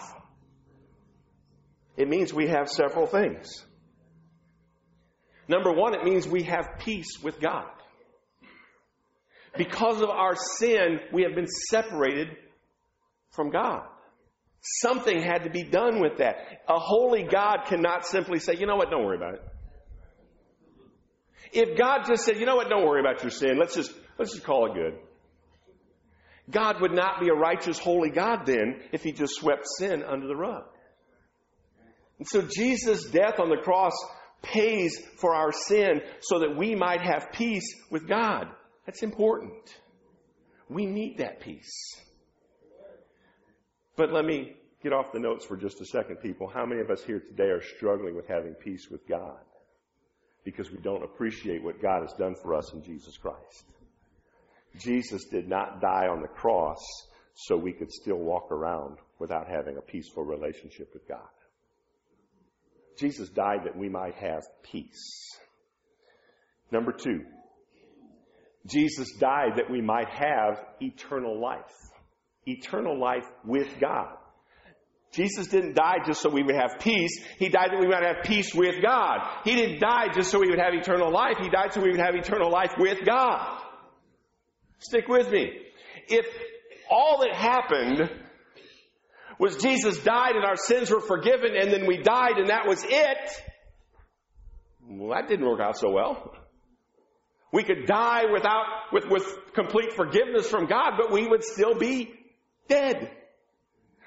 It 1.95 2.09
means 2.09 2.33
we 2.33 2.47
have 2.47 2.69
several 2.69 3.05
things. 3.05 3.63
Number 5.47 5.71
one, 5.71 5.93
it 5.93 6.03
means 6.03 6.27
we 6.27 6.41
have 6.43 6.67
peace 6.79 7.19
with 7.21 7.39
God. 7.39 7.67
Because 9.55 10.01
of 10.01 10.09
our 10.09 10.35
sin, 10.59 10.99
we 11.13 11.21
have 11.21 11.35
been 11.35 11.45
separated 11.69 12.29
from 13.29 13.51
God. 13.51 13.83
Something 14.61 15.21
had 15.21 15.43
to 15.43 15.51
be 15.51 15.63
done 15.63 16.01
with 16.01 16.17
that. 16.17 16.37
A 16.67 16.79
holy 16.79 17.21
God 17.31 17.65
cannot 17.67 18.07
simply 18.07 18.39
say, 18.39 18.55
you 18.55 18.65
know 18.65 18.75
what, 18.75 18.89
don't 18.89 19.05
worry 19.05 19.17
about 19.17 19.35
it. 19.35 19.43
If 21.53 21.77
God 21.77 22.05
just 22.07 22.25
said, 22.25 22.37
you 22.39 22.47
know 22.47 22.55
what, 22.55 22.69
don't 22.69 22.85
worry 22.87 23.01
about 23.01 23.21
your 23.21 23.29
sin, 23.31 23.59
let's 23.59 23.75
just, 23.75 23.93
let's 24.17 24.31
just 24.33 24.43
call 24.43 24.71
it 24.71 24.73
good. 24.73 24.99
God 26.49 26.81
would 26.81 26.93
not 26.93 27.19
be 27.19 27.29
a 27.29 27.33
righteous, 27.33 27.77
holy 27.77 28.09
God 28.09 28.45
then 28.45 28.79
if 28.93 29.03
he 29.03 29.11
just 29.11 29.35
swept 29.35 29.65
sin 29.79 30.03
under 30.03 30.27
the 30.27 30.35
rug. 30.35 30.63
And 32.19 32.27
so 32.27 32.41
Jesus' 32.41 33.05
death 33.05 33.39
on 33.39 33.49
the 33.49 33.57
cross 33.57 33.93
pays 34.41 34.97
for 35.17 35.35
our 35.35 35.51
sin 35.51 36.01
so 36.21 36.39
that 36.39 36.55
we 36.57 36.73
might 36.73 37.01
have 37.01 37.31
peace 37.33 37.75
with 37.91 38.07
God. 38.07 38.45
That's 38.85 39.03
important. 39.03 39.53
We 40.69 40.85
need 40.85 41.17
that 41.17 41.41
peace. 41.41 41.93
But 43.95 44.13
let 44.13 44.25
me 44.25 44.53
get 44.81 44.93
off 44.93 45.11
the 45.11 45.19
notes 45.19 45.45
for 45.45 45.57
just 45.57 45.81
a 45.81 45.85
second, 45.85 46.17
people. 46.17 46.47
How 46.47 46.65
many 46.65 46.81
of 46.81 46.89
us 46.89 47.03
here 47.03 47.19
today 47.19 47.49
are 47.49 47.61
struggling 47.77 48.15
with 48.15 48.27
having 48.27 48.53
peace 48.53 48.87
with 48.89 49.05
God? 49.07 49.39
Because 50.45 50.71
we 50.71 50.77
don't 50.77 51.03
appreciate 51.03 51.61
what 51.63 51.81
God 51.81 52.03
has 52.03 52.13
done 52.13 52.35
for 52.41 52.53
us 52.55 52.71
in 52.73 52.83
Jesus 52.83 53.17
Christ. 53.17 53.65
Jesus 54.79 55.25
did 55.25 55.47
not 55.47 55.81
die 55.81 56.07
on 56.07 56.21
the 56.21 56.27
cross 56.27 56.79
so 57.33 57.55
we 57.55 57.73
could 57.73 57.91
still 57.91 58.17
walk 58.17 58.51
around 58.51 58.97
without 59.19 59.47
having 59.47 59.77
a 59.77 59.81
peaceful 59.81 60.23
relationship 60.23 60.89
with 60.93 61.07
God. 61.07 61.19
Jesus 62.99 63.29
died 63.29 63.61
that 63.65 63.77
we 63.77 63.89
might 63.89 64.15
have 64.15 64.43
peace. 64.63 65.37
Number 66.71 66.91
two, 66.91 67.23
Jesus 68.65 69.07
died 69.19 69.53
that 69.57 69.69
we 69.69 69.81
might 69.81 70.09
have 70.09 70.59
eternal 70.81 71.39
life. 71.39 71.61
Eternal 72.47 72.99
life 72.99 73.25
with 73.45 73.67
God. 73.79 74.15
Jesus 75.11 75.47
didn't 75.47 75.73
die 75.73 75.97
just 76.05 76.21
so 76.21 76.29
we 76.29 76.43
would 76.43 76.55
have 76.55 76.79
peace. 76.81 77.23
He 77.39 77.49
died 77.49 77.69
that 77.71 77.79
we 77.79 77.87
might 77.87 78.03
have 78.03 78.23
peace 78.25 78.53
with 78.53 78.81
God. 78.81 79.19
He 79.45 79.55
didn't 79.55 79.79
die 79.79 80.07
just 80.13 80.31
so 80.31 80.39
we 80.39 80.49
would 80.49 80.59
have 80.59 80.73
eternal 80.73 81.11
life. 81.11 81.37
He 81.41 81.49
died 81.49 81.73
so 81.73 81.81
we 81.81 81.91
would 81.91 81.99
have 81.99 82.15
eternal 82.15 82.51
life 82.51 82.73
with 82.77 82.99
God. 83.05 83.61
Stick 84.79 85.07
with 85.07 85.29
me. 85.31 85.51
If 86.07 86.25
all 86.89 87.19
that 87.19 87.33
happened 87.33 88.09
was 89.39 89.57
Jesus 89.57 89.99
died 89.99 90.35
and 90.35 90.45
our 90.45 90.55
sins 90.55 90.89
were 90.91 91.01
forgiven 91.01 91.51
and 91.55 91.71
then 91.71 91.85
we 91.85 91.97
died 92.01 92.37
and 92.37 92.49
that 92.49 92.67
was 92.67 92.83
it, 92.87 93.41
well, 94.89 95.19
that 95.19 95.27
didn't 95.27 95.45
work 95.45 95.59
out 95.59 95.77
so 95.77 95.89
well. 95.91 96.33
We 97.51 97.63
could 97.63 97.87
die 97.87 98.23
without, 98.31 98.65
with, 98.91 99.05
with 99.09 99.25
complete 99.53 99.93
forgiveness 99.93 100.49
from 100.49 100.67
God, 100.67 100.93
but 100.97 101.11
we 101.11 101.27
would 101.27 101.43
still 101.43 101.75
be 101.77 102.13
dead. 102.67 103.11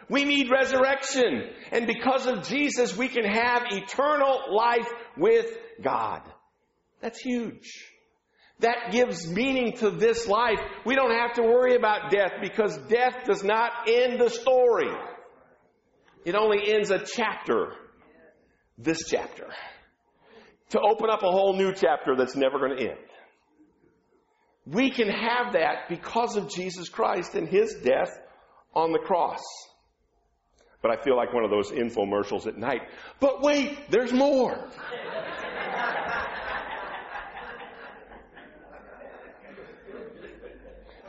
We 0.08 0.24
need 0.24 0.50
resurrection. 0.50 1.48
And 1.72 1.86
because 1.86 2.26
of 2.26 2.46
Jesus, 2.48 2.96
we 2.96 3.08
can 3.08 3.24
have 3.24 3.62
eternal 3.70 4.54
life 4.54 4.88
with 5.16 5.46
God. 5.82 6.22
That's 7.00 7.18
huge. 7.20 7.84
That 8.60 8.92
gives 8.92 9.26
meaning 9.30 9.74
to 9.78 9.90
this 9.90 10.26
life. 10.28 10.58
We 10.84 10.94
don't 10.94 11.10
have 11.14 11.34
to 11.34 11.42
worry 11.42 11.76
about 11.76 12.10
death 12.10 12.32
because 12.42 12.76
death 12.88 13.14
does 13.26 13.42
not 13.42 13.70
end 13.88 14.20
the 14.20 14.28
story. 14.28 14.90
It 16.26 16.34
only 16.34 16.58
ends 16.70 16.90
a 16.90 16.98
chapter. 16.98 17.72
This 18.76 19.06
chapter. 19.08 19.46
To 20.70 20.80
open 20.80 21.08
up 21.10 21.22
a 21.22 21.30
whole 21.30 21.54
new 21.54 21.72
chapter 21.72 22.14
that's 22.16 22.36
never 22.36 22.58
going 22.58 22.76
to 22.76 22.82
end. 22.90 22.98
We 24.66 24.90
can 24.90 25.08
have 25.08 25.54
that 25.54 25.88
because 25.88 26.36
of 26.36 26.50
Jesus 26.50 26.88
Christ 26.90 27.34
and 27.34 27.48
His 27.48 27.74
death 27.82 28.10
on 28.74 28.92
the 28.92 28.98
cross. 28.98 29.42
But 30.82 30.90
I 30.98 31.02
feel 31.02 31.16
like 31.16 31.32
one 31.32 31.44
of 31.44 31.50
those 31.50 31.70
infomercials 31.72 32.46
at 32.46 32.56
night. 32.58 32.82
But 33.20 33.40
wait, 33.42 33.90
there's 33.90 34.12
more. 34.12 34.68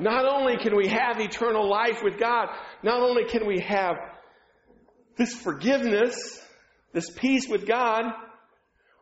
Not 0.01 0.25
only 0.25 0.57
can 0.57 0.75
we 0.75 0.87
have 0.87 1.19
eternal 1.21 1.69
life 1.69 2.01
with 2.01 2.17
God, 2.19 2.47
not 2.81 3.01
only 3.03 3.25
can 3.25 3.45
we 3.45 3.59
have 3.59 3.97
this 5.15 5.31
forgiveness, 5.31 6.43
this 6.91 7.11
peace 7.11 7.47
with 7.47 7.67
God, 7.67 8.05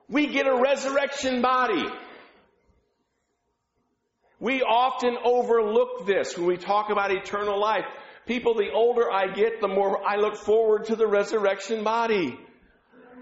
we 0.09 0.27
get 0.27 0.45
a 0.45 0.59
resurrection 0.61 1.41
body. 1.41 1.85
We 4.41 4.61
often 4.61 5.15
overlook 5.23 6.05
this 6.05 6.37
when 6.37 6.47
we 6.47 6.57
talk 6.57 6.89
about 6.89 7.11
eternal 7.11 7.57
life. 7.57 7.85
People, 8.25 8.55
the 8.55 8.71
older 8.75 9.09
I 9.09 9.27
get, 9.33 9.61
the 9.61 9.67
more 9.69 10.05
I 10.05 10.17
look 10.17 10.35
forward 10.35 10.85
to 10.87 10.97
the 10.97 11.07
resurrection 11.07 11.81
body. 11.85 12.37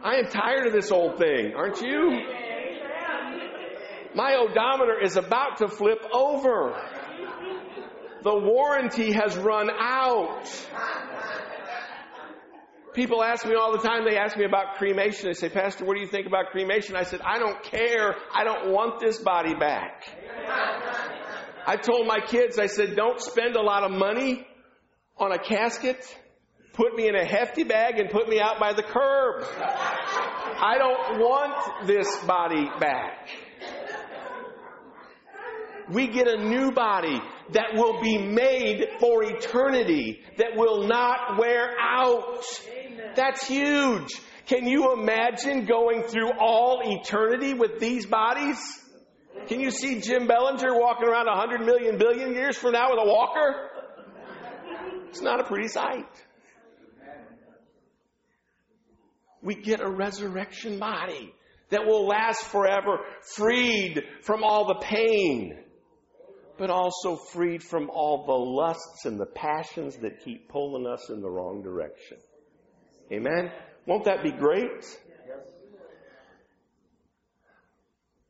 I 0.03 0.15
am 0.15 0.25
tired 0.29 0.65
of 0.65 0.74
this 0.74 0.91
old 0.91 1.19
thing, 1.19 1.53
aren't 1.55 1.79
you? 1.81 2.12
My 4.15 4.34
odometer 4.34 5.00
is 5.00 5.15
about 5.15 5.57
to 5.57 5.67
flip 5.67 6.03
over 6.12 6.74
the 8.24 8.34
warranty 8.36 9.12
has 9.14 9.36
run 9.38 9.70
out. 9.72 10.42
People 12.94 13.24
ask 13.24 13.46
me 13.46 13.54
all 13.54 13.74
the 13.74 13.88
time, 13.88 14.06
they 14.10 14.18
ask 14.18 14.36
me 14.36 14.44
about 14.46 14.76
cremation. 14.76 15.27
They 15.30 15.34
say, 15.34 15.50
Pastor, 15.50 15.86
what 15.86 15.94
do 15.96 16.01
you 16.01 16.08
think 16.08 16.25
about 16.25 16.48
cremation? 16.48 16.96
I 16.96 17.03
said, 17.03 17.22
I 17.24 17.38
don't 17.38 17.62
care. 17.64 18.16
I 18.34 18.44
don't 18.44 18.72
want 18.72 19.00
this 19.00 19.20
body 19.20 19.53
back. 19.53 20.06
I 21.68 21.75
told 21.75 22.08
my 22.08 22.20
kids, 22.20 22.58
I 22.58 22.66
said, 22.66 22.96
don't 22.96 23.22
spend 23.22 23.56
a 23.56 23.62
lot 23.62 23.84
of 23.84 23.92
money 23.92 24.48
on 25.18 25.32
a 25.32 25.38
casket. 25.38 26.03
Put 26.74 26.96
me 26.96 27.08
in 27.08 27.16
a 27.16 27.25
hefty 27.25 27.64
bag 27.64 28.00
and 28.00 28.10
put 28.10 28.27
me 28.27 28.40
out 28.40 28.60
by 28.60 28.74
the 28.74 28.84
curb. 28.84 29.44
I 30.60 30.75
don't 30.80 31.20
want 31.20 31.86
this 31.88 32.18
body 32.25 32.66
back 32.80 33.27
we 35.90 36.08
get 36.08 36.28
a 36.28 36.38
new 36.44 36.72
body 36.72 37.20
that 37.52 37.74
will 37.76 38.02
be 38.02 38.18
made 38.18 38.86
for 39.00 39.24
eternity, 39.24 40.20
that 40.38 40.56
will 40.56 40.88
not 40.88 41.38
wear 41.40 41.72
out. 41.80 42.44
Amen. 42.70 43.12
That's 43.16 43.48
huge. 43.48 44.10
Can 44.48 44.68
you 44.68 44.94
imagine 44.94 45.66
going 45.66 46.04
through 46.04 46.32
all 46.40 46.82
eternity 46.84 47.54
with 47.54 47.80
these 47.80 48.06
bodies? 48.06 48.58
Can 49.48 49.60
you 49.60 49.72
see 49.72 50.02
Jim 50.02 50.28
Bellinger 50.28 50.78
walking 50.78 51.08
around 51.08 51.28
100 51.28 51.62
million 51.66 51.98
billion 51.98 52.34
years 52.34 52.58
from 52.58 52.74
now 52.74 52.90
with 52.90 53.00
a 53.04 53.08
walker? 53.08 53.70
It's 55.10 55.22
not 55.22 55.40
a 55.40 55.44
pretty 55.46 55.68
sight. 55.68 56.06
We 59.42 59.56
get 59.56 59.80
a 59.80 59.90
resurrection 59.90 60.80
body 60.80 61.32
that 61.70 61.86
will 61.86 62.08
last 62.08 62.46
forever, 62.46 62.98
freed 63.36 64.02
from 64.22 64.44
all 64.44 64.68
the 64.68 64.80
pain 64.82 65.58
but 66.57 66.70
also 66.70 67.15
freed 67.15 67.63
from 67.63 67.89
all 67.91 68.25
the 68.25 68.31
lusts 68.31 69.05
and 69.05 69.20
the 69.20 69.25
passions 69.25 69.96
that 69.98 70.24
keep 70.24 70.50
pulling 70.50 70.87
us 70.87 71.09
in 71.09 71.22
the 71.22 71.29
wrong 71.29 71.61
direction. 71.61 72.17
Amen? 73.11 73.51
Won't 73.85 74.05
that 74.05 74.24
be 74.24 74.31
great? 74.31 74.83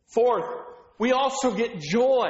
Fourth, 0.08 0.46
we 1.00 1.12
also 1.14 1.52
get 1.56 1.80
joy. 1.80 2.30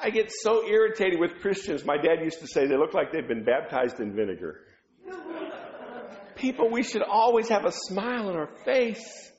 I 0.00 0.10
get 0.10 0.30
so 0.32 0.66
irritated 0.66 1.18
with 1.18 1.40
Christians. 1.40 1.84
My 1.84 1.96
dad 1.96 2.22
used 2.22 2.40
to 2.40 2.46
say 2.46 2.66
they 2.66 2.76
look 2.76 2.94
like 2.94 3.12
they've 3.12 3.26
been 3.26 3.44
baptized 3.44 4.00
in 4.00 4.14
vinegar. 4.14 4.60
People, 6.36 6.70
we 6.70 6.84
should 6.84 7.02
always 7.02 7.48
have 7.48 7.64
a 7.64 7.72
smile 7.72 8.28
on 8.28 8.36
our 8.36 8.50
face 8.64 9.32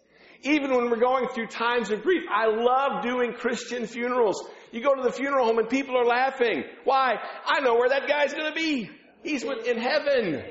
even 0.44 0.72
when 0.74 0.90
we're 0.90 1.00
going 1.00 1.28
through 1.34 1.48
times 1.48 1.90
of 1.92 2.02
grief. 2.04 2.24
I 2.32 2.48
love 2.48 3.04
doing 3.04 3.34
Christian 3.34 3.86
funerals. 3.88 4.42
You 4.72 4.82
go 4.82 4.96
to 4.96 5.02
the 5.02 5.12
funeral 5.12 5.46
home 5.46 5.58
and 5.58 5.70
people 5.70 5.98
are 5.98 6.06
laughing. 6.06 6.64
Why? 6.84 7.16
I 7.46 7.60
know 7.62 7.76
where 7.76 7.90
that 7.90 8.08
guy's 8.08 8.34
going 8.34 8.52
to 8.52 8.58
be. 8.60 8.90
He's 9.24 9.44
in 9.44 9.78
heaven. 9.78 10.42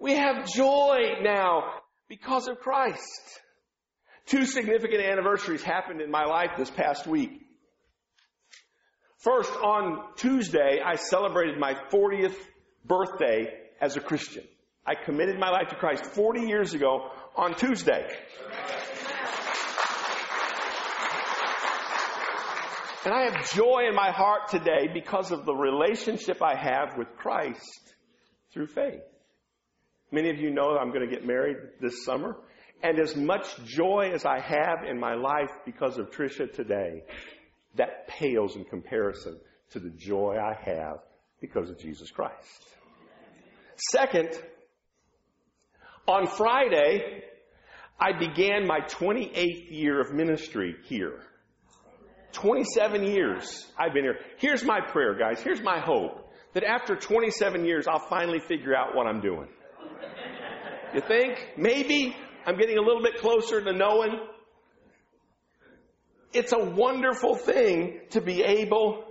We 0.00 0.12
have 0.14 0.46
joy 0.48 1.16
now 1.22 1.74
because 2.08 2.48
of 2.48 2.58
Christ. 2.58 3.00
Two 4.26 4.44
significant 4.44 5.02
anniversaries 5.02 5.62
happened 5.62 6.00
in 6.00 6.10
my 6.10 6.24
life 6.24 6.50
this 6.58 6.70
past 6.70 7.06
week. 7.06 7.40
First, 9.18 9.52
on 9.52 10.04
Tuesday, 10.16 10.80
I 10.84 10.96
celebrated 10.96 11.58
my 11.58 11.74
40th 11.90 12.36
birthday 12.84 13.48
as 13.80 13.96
a 13.96 14.00
Christian. 14.00 14.44
I 14.86 14.94
committed 14.94 15.38
my 15.38 15.50
life 15.50 15.68
to 15.68 15.74
Christ 15.76 16.06
40 16.06 16.42
years 16.42 16.72
ago 16.72 17.10
on 17.38 17.54
Tuesday. 17.56 18.04
And 23.04 23.14
I 23.14 23.30
have 23.30 23.52
joy 23.54 23.84
in 23.88 23.94
my 23.94 24.10
heart 24.10 24.48
today 24.50 24.88
because 24.92 25.30
of 25.30 25.46
the 25.46 25.54
relationship 25.54 26.42
I 26.42 26.56
have 26.56 26.98
with 26.98 27.06
Christ 27.16 27.94
through 28.52 28.66
faith. 28.66 29.00
Many 30.10 30.30
of 30.30 30.38
you 30.38 30.50
know 30.50 30.76
I'm 30.76 30.88
going 30.92 31.08
to 31.08 31.14
get 31.14 31.24
married 31.24 31.56
this 31.80 32.04
summer. 32.04 32.36
And 32.82 32.98
as 32.98 33.14
much 33.14 33.46
joy 33.64 34.10
as 34.12 34.24
I 34.24 34.40
have 34.40 34.84
in 34.88 34.98
my 34.98 35.14
life 35.14 35.50
because 35.64 35.96
of 35.96 36.10
Tricia 36.10 36.52
today, 36.52 37.02
that 37.76 38.08
pales 38.08 38.56
in 38.56 38.64
comparison 38.64 39.38
to 39.70 39.78
the 39.78 39.90
joy 39.90 40.36
I 40.42 40.54
have 40.70 40.98
because 41.40 41.70
of 41.70 41.78
Jesus 41.78 42.10
Christ. 42.10 42.62
Second, 43.92 44.30
on 46.06 46.26
Friday, 46.26 47.22
I 48.00 48.12
began 48.16 48.66
my 48.66 48.80
28th 48.80 49.72
year 49.72 50.00
of 50.00 50.12
ministry 50.14 50.76
here. 50.84 51.20
27 52.32 53.02
years 53.02 53.66
I've 53.76 53.92
been 53.92 54.04
here. 54.04 54.18
Here's 54.36 54.62
my 54.62 54.80
prayer, 54.80 55.18
guys. 55.18 55.40
Here's 55.40 55.60
my 55.62 55.80
hope 55.80 56.30
that 56.54 56.62
after 56.62 56.94
27 56.94 57.64
years, 57.64 57.88
I'll 57.88 57.98
finally 57.98 58.38
figure 58.38 58.74
out 58.74 58.94
what 58.94 59.06
I'm 59.08 59.20
doing. 59.20 59.48
You 60.94 61.00
think? 61.00 61.38
Maybe 61.56 62.14
I'm 62.46 62.56
getting 62.56 62.78
a 62.78 62.80
little 62.80 63.02
bit 63.02 63.16
closer 63.20 63.62
to 63.62 63.72
knowing. 63.72 64.14
It's 66.32 66.52
a 66.52 66.58
wonderful 66.64 67.34
thing 67.34 68.00
to 68.10 68.20
be 68.20 68.42
able 68.44 69.04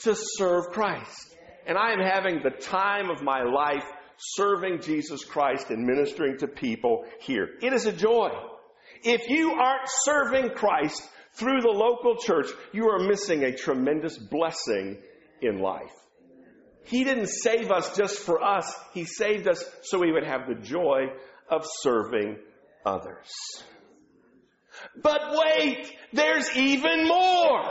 to 0.00 0.14
serve 0.14 0.66
Christ. 0.70 1.36
And 1.66 1.78
I 1.78 1.92
am 1.92 2.00
having 2.00 2.42
the 2.42 2.50
time 2.50 3.08
of 3.10 3.22
my 3.22 3.42
life 3.42 3.86
serving 4.20 4.82
Jesus 4.82 5.24
Christ 5.24 5.70
and 5.70 5.84
ministering 5.86 6.36
to 6.38 6.46
people 6.46 7.04
here. 7.20 7.48
It 7.62 7.72
is 7.72 7.86
a 7.86 7.92
joy. 7.92 8.28
If 9.02 9.28
you 9.30 9.52
aren't 9.52 9.88
serving 10.04 10.50
Christ 10.50 11.02
through 11.32 11.62
the 11.62 11.68
local 11.68 12.16
church, 12.18 12.48
you 12.74 12.88
are 12.90 12.98
missing 12.98 13.44
a 13.44 13.56
tremendous 13.56 14.18
blessing 14.18 14.98
in 15.40 15.60
life. 15.60 15.92
He 16.84 17.04
didn't 17.04 17.28
save 17.28 17.70
us 17.70 17.96
just 17.96 18.18
for 18.18 18.42
us. 18.42 18.70
He 18.92 19.04
saved 19.04 19.48
us 19.48 19.64
so 19.82 19.98
we 20.00 20.12
would 20.12 20.24
have 20.26 20.42
the 20.48 20.60
joy 20.60 21.04
of 21.48 21.64
serving 21.82 22.36
others. 22.84 23.30
But 25.00 25.20
wait, 25.32 25.92
there's 26.12 26.50
even 26.56 27.06
more 27.06 27.66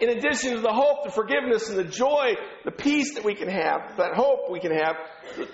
in 0.00 0.08
addition 0.10 0.52
to 0.52 0.60
the 0.60 0.72
hope, 0.72 1.04
the 1.04 1.10
forgiveness, 1.10 1.68
and 1.68 1.78
the 1.78 1.84
joy, 1.84 2.34
the 2.64 2.70
peace 2.70 3.14
that 3.14 3.24
we 3.24 3.34
can 3.34 3.48
have, 3.48 3.96
that 3.98 4.14
hope 4.14 4.50
we 4.50 4.58
can 4.60 4.72
have, 4.72 4.96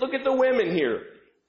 look 0.01 0.15
at 0.15 0.23
the 0.25 0.33
women 0.35 0.73
here 0.75 1.03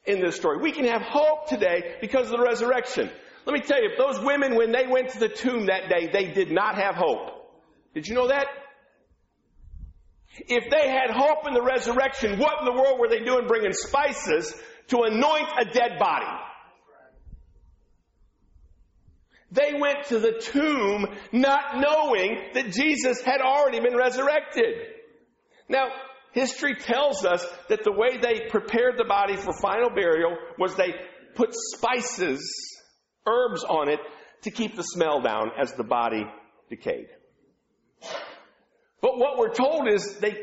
in 0.05 0.19
this 0.19 0.35
story. 0.35 0.57
We 0.61 0.71
can 0.71 0.85
have 0.85 1.01
hope 1.01 1.47
today 1.47 1.95
because 2.01 2.31
of 2.31 2.37
the 2.39 2.43
resurrection. 2.43 3.09
Let 3.45 3.53
me 3.53 3.61
tell 3.61 3.81
you, 3.81 3.89
those 3.97 4.19
women, 4.25 4.55
when 4.55 4.71
they 4.71 4.87
went 4.89 5.09
to 5.11 5.19
the 5.19 5.29
tomb 5.29 5.67
that 5.67 5.89
day, 5.89 6.09
they 6.11 6.33
did 6.33 6.51
not 6.51 6.75
have 6.75 6.95
hope. 6.95 7.29
Did 7.93 8.07
you 8.07 8.15
know 8.15 8.27
that? 8.27 8.47
If 10.47 10.69
they 10.69 10.89
had 10.89 11.09
hope 11.11 11.47
in 11.47 11.53
the 11.53 11.61
resurrection, 11.61 12.39
what 12.39 12.55
in 12.59 12.65
the 12.65 12.73
world 12.73 12.99
were 12.99 13.07
they 13.09 13.19
doing 13.23 13.47
bringing 13.47 13.73
spices 13.73 14.53
to 14.89 14.99
anoint 15.03 15.47
a 15.59 15.65
dead 15.65 15.97
body? 15.99 16.25
They 19.51 19.73
went 19.79 20.05
to 20.07 20.19
the 20.19 20.33
tomb 20.33 21.05
not 21.31 21.75
knowing 21.79 22.37
that 22.53 22.71
Jesus 22.71 23.21
had 23.21 23.39
already 23.41 23.79
been 23.79 23.95
resurrected. 23.95 24.75
Now, 25.69 25.87
history 26.33 26.75
tells 26.75 27.25
us 27.25 27.45
that 27.69 27.83
the 27.83 27.91
way 27.91 28.17
they 28.17 28.49
prepared 28.49 28.97
the 28.97 29.05
body 29.05 29.37
for 29.37 29.53
final 29.61 29.89
burial 29.89 30.37
was 30.57 30.75
they 30.75 30.93
put 31.35 31.49
spices, 31.53 32.41
herbs 33.25 33.63
on 33.63 33.89
it 33.89 33.99
to 34.43 34.51
keep 34.51 34.75
the 34.75 34.83
smell 34.83 35.21
down 35.21 35.51
as 35.59 35.71
the 35.73 35.83
body 35.83 36.25
decayed. 36.69 37.07
But 39.01 39.17
what 39.17 39.37
we're 39.37 39.53
told 39.53 39.87
is 39.87 40.17
they 40.19 40.35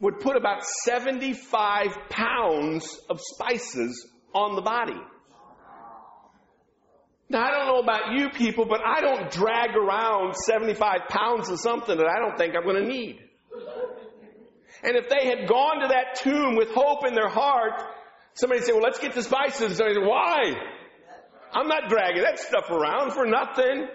would 0.00 0.20
put 0.20 0.36
about 0.36 0.64
75 0.84 1.88
pounds 2.10 2.98
of 3.10 3.20
spices 3.20 4.06
on 4.34 4.56
the 4.56 4.62
body. 4.62 4.98
Now, 7.28 7.42
I 7.44 7.50
don't 7.50 7.66
know 7.66 7.80
about 7.80 8.12
you 8.16 8.30
people, 8.30 8.66
but 8.66 8.80
I 8.86 9.00
don't 9.00 9.30
drag 9.32 9.70
around 9.76 10.36
75 10.36 11.08
pounds 11.08 11.48
of 11.50 11.58
something 11.58 11.96
that 11.96 12.06
I 12.06 12.20
don't 12.20 12.38
think 12.38 12.54
I'm 12.54 12.62
going 12.62 12.82
to 12.84 12.88
need. 12.88 13.18
And 14.84 14.94
if 14.96 15.08
they 15.08 15.26
had 15.26 15.48
gone 15.48 15.80
to 15.80 15.88
that 15.88 16.16
tomb 16.22 16.54
with 16.54 16.68
hope 16.70 17.04
in 17.06 17.14
their 17.14 17.28
heart, 17.28 17.82
somebody 18.34 18.60
said, 18.62 18.72
well, 18.72 18.82
let's 18.82 19.00
get 19.00 19.14
the 19.14 19.22
spices. 19.24 19.60
And 19.62 19.74
somebody 19.76 19.94
said, 19.96 20.06
why? 20.06 20.52
I'm 21.52 21.66
not 21.66 21.88
dragging 21.88 22.22
that 22.22 22.38
stuff 22.38 22.70
around 22.70 23.12
for 23.12 23.26
nothing. 23.26 23.88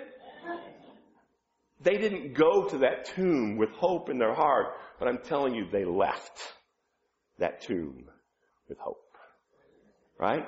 They 1.83 1.97
didn't 1.97 2.33
go 2.33 2.65
to 2.67 2.77
that 2.79 3.05
tomb 3.15 3.55
with 3.57 3.69
hope 3.71 4.09
in 4.09 4.17
their 4.17 4.33
heart, 4.35 4.67
but 4.99 5.07
I'm 5.07 5.19
telling 5.19 5.55
you, 5.55 5.65
they 5.71 5.85
left 5.85 6.41
that 7.39 7.61
tomb 7.61 8.03
with 8.67 8.77
hope. 8.77 8.97
Right? 10.19 10.43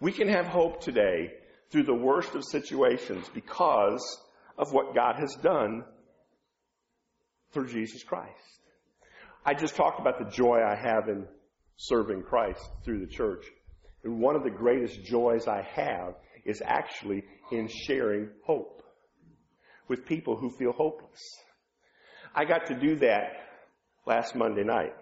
We 0.00 0.10
can 0.10 0.28
have 0.28 0.46
hope 0.46 0.80
today 0.82 1.28
through 1.70 1.84
the 1.84 1.94
worst 1.94 2.34
of 2.34 2.44
situations 2.44 3.26
because 3.34 4.20
of 4.56 4.72
what 4.72 4.94
God 4.94 5.16
has 5.18 5.34
done 5.42 5.84
through 7.52 7.68
Jesus 7.68 8.02
Christ. 8.02 8.28
I 9.44 9.54
just 9.54 9.76
talked 9.76 10.00
about 10.00 10.18
the 10.18 10.30
joy 10.30 10.58
I 10.66 10.74
have 10.76 11.08
in 11.08 11.26
serving 11.76 12.22
Christ 12.22 12.60
through 12.84 13.00
the 13.00 13.12
church. 13.12 13.44
And 14.04 14.20
one 14.20 14.36
of 14.36 14.42
the 14.44 14.50
greatest 14.50 15.04
joys 15.04 15.46
I 15.46 15.66
have 15.74 16.14
is 16.44 16.62
actually 16.64 17.22
in 17.52 17.68
sharing 17.86 18.30
hope 18.44 18.82
with 19.88 20.06
people 20.06 20.36
who 20.36 20.50
feel 20.50 20.72
hopeless. 20.72 21.20
I 22.34 22.44
got 22.44 22.66
to 22.66 22.78
do 22.78 22.96
that 22.96 23.32
last 24.06 24.34
Monday 24.34 24.64
night. 24.64 24.94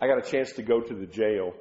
I 0.00 0.06
got 0.06 0.18
a 0.26 0.30
chance 0.30 0.52
to 0.54 0.62
go 0.62 0.80
to 0.80 0.94
the 0.94 1.06
jail 1.06 1.52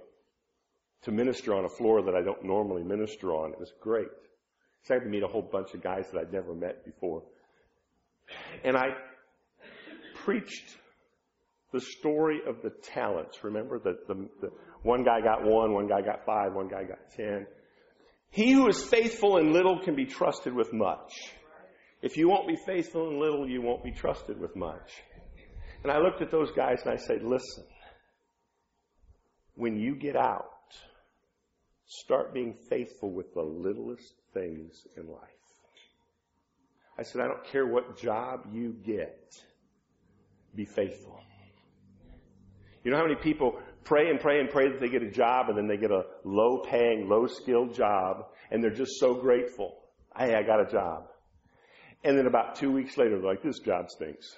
to 1.05 1.11
minister 1.11 1.53
on 1.53 1.65
a 1.65 1.69
floor 1.69 2.01
that 2.01 2.15
I 2.15 2.21
don't 2.21 2.43
normally 2.43 2.83
minister 2.83 3.29
on. 3.31 3.53
It 3.53 3.59
was 3.59 3.71
great. 3.79 4.07
I 4.89 4.93
had 4.93 5.03
to 5.03 5.09
meet 5.09 5.23
a 5.23 5.27
whole 5.27 5.41
bunch 5.43 5.73
of 5.75 5.81
guys 5.81 6.05
that 6.11 6.19
I'd 6.19 6.33
never 6.33 6.53
met 6.53 6.83
before. 6.85 7.23
And 8.63 8.75
I 8.77 8.89
preached 10.23 10.75
the 11.71 11.79
story 11.79 12.39
of 12.47 12.57
the 12.63 12.71
talents. 12.93 13.43
Remember 13.43 13.79
that 13.79 14.07
the, 14.07 14.27
the 14.41 14.49
one 14.83 15.03
guy 15.03 15.21
got 15.21 15.43
one, 15.43 15.73
one 15.73 15.87
guy 15.87 16.01
got 16.01 16.25
five, 16.25 16.53
one 16.53 16.67
guy 16.67 16.83
got 16.83 16.99
ten. 17.15 17.45
He 18.31 18.51
who 18.51 18.67
is 18.67 18.83
faithful 18.83 19.37
in 19.37 19.53
little 19.53 19.81
can 19.83 19.95
be 19.95 20.05
trusted 20.05 20.53
with 20.55 20.71
much. 20.73 21.11
If 22.03 22.17
you 22.17 22.27
won't 22.29 22.47
be 22.47 22.57
faithful 22.65 23.09
in 23.11 23.19
little, 23.19 23.47
you 23.49 23.61
won't 23.63 23.83
be 23.83 23.91
trusted 23.91 24.39
with 24.39 24.55
much. 24.55 24.91
And 25.83 25.91
I 25.91 25.99
looked 25.99 26.21
at 26.23 26.29
those 26.31 26.51
guys 26.55 26.81
and 26.85 26.91
I 26.93 26.97
said, 26.97 27.21
listen, 27.23 27.63
when 29.55 29.77
you 29.79 29.95
get 29.95 30.15
out, 30.15 30.49
Start 31.87 32.33
being 32.33 32.53
faithful 32.67 33.11
with 33.11 33.31
the 33.33 33.43
littlest 33.43 34.13
things 34.33 34.87
in 34.97 35.07
life. 35.07 35.19
I 36.97 37.03
said, 37.03 37.21
I 37.21 37.27
don't 37.27 37.43
care 37.45 37.67
what 37.67 37.97
job 37.97 38.47
you 38.51 38.73
get, 38.83 39.19
be 40.55 40.65
faithful. 40.65 41.19
You 42.83 42.91
know 42.91 42.97
how 42.97 43.03
many 43.05 43.15
people 43.15 43.59
pray 43.83 44.09
and 44.09 44.19
pray 44.19 44.39
and 44.39 44.49
pray 44.49 44.67
that 44.71 44.79
they 44.79 44.87
get 44.89 45.03
a 45.03 45.11
job 45.11 45.49
and 45.49 45.57
then 45.57 45.67
they 45.67 45.77
get 45.77 45.91
a 45.91 46.03
low 46.23 46.59
paying, 46.69 47.07
low 47.07 47.27
skilled 47.27 47.73
job 47.75 48.27
and 48.49 48.63
they're 48.63 48.73
just 48.73 48.99
so 48.99 49.13
grateful. 49.13 49.75
Hey, 50.17 50.33
I 50.35 50.41
got 50.43 50.61
a 50.61 50.71
job. 50.71 51.07
And 52.03 52.17
then 52.17 52.25
about 52.27 52.55
two 52.55 52.71
weeks 52.71 52.97
later, 52.97 53.19
they're 53.19 53.29
like, 53.31 53.43
this 53.43 53.59
job 53.59 53.89
stinks. 53.89 54.35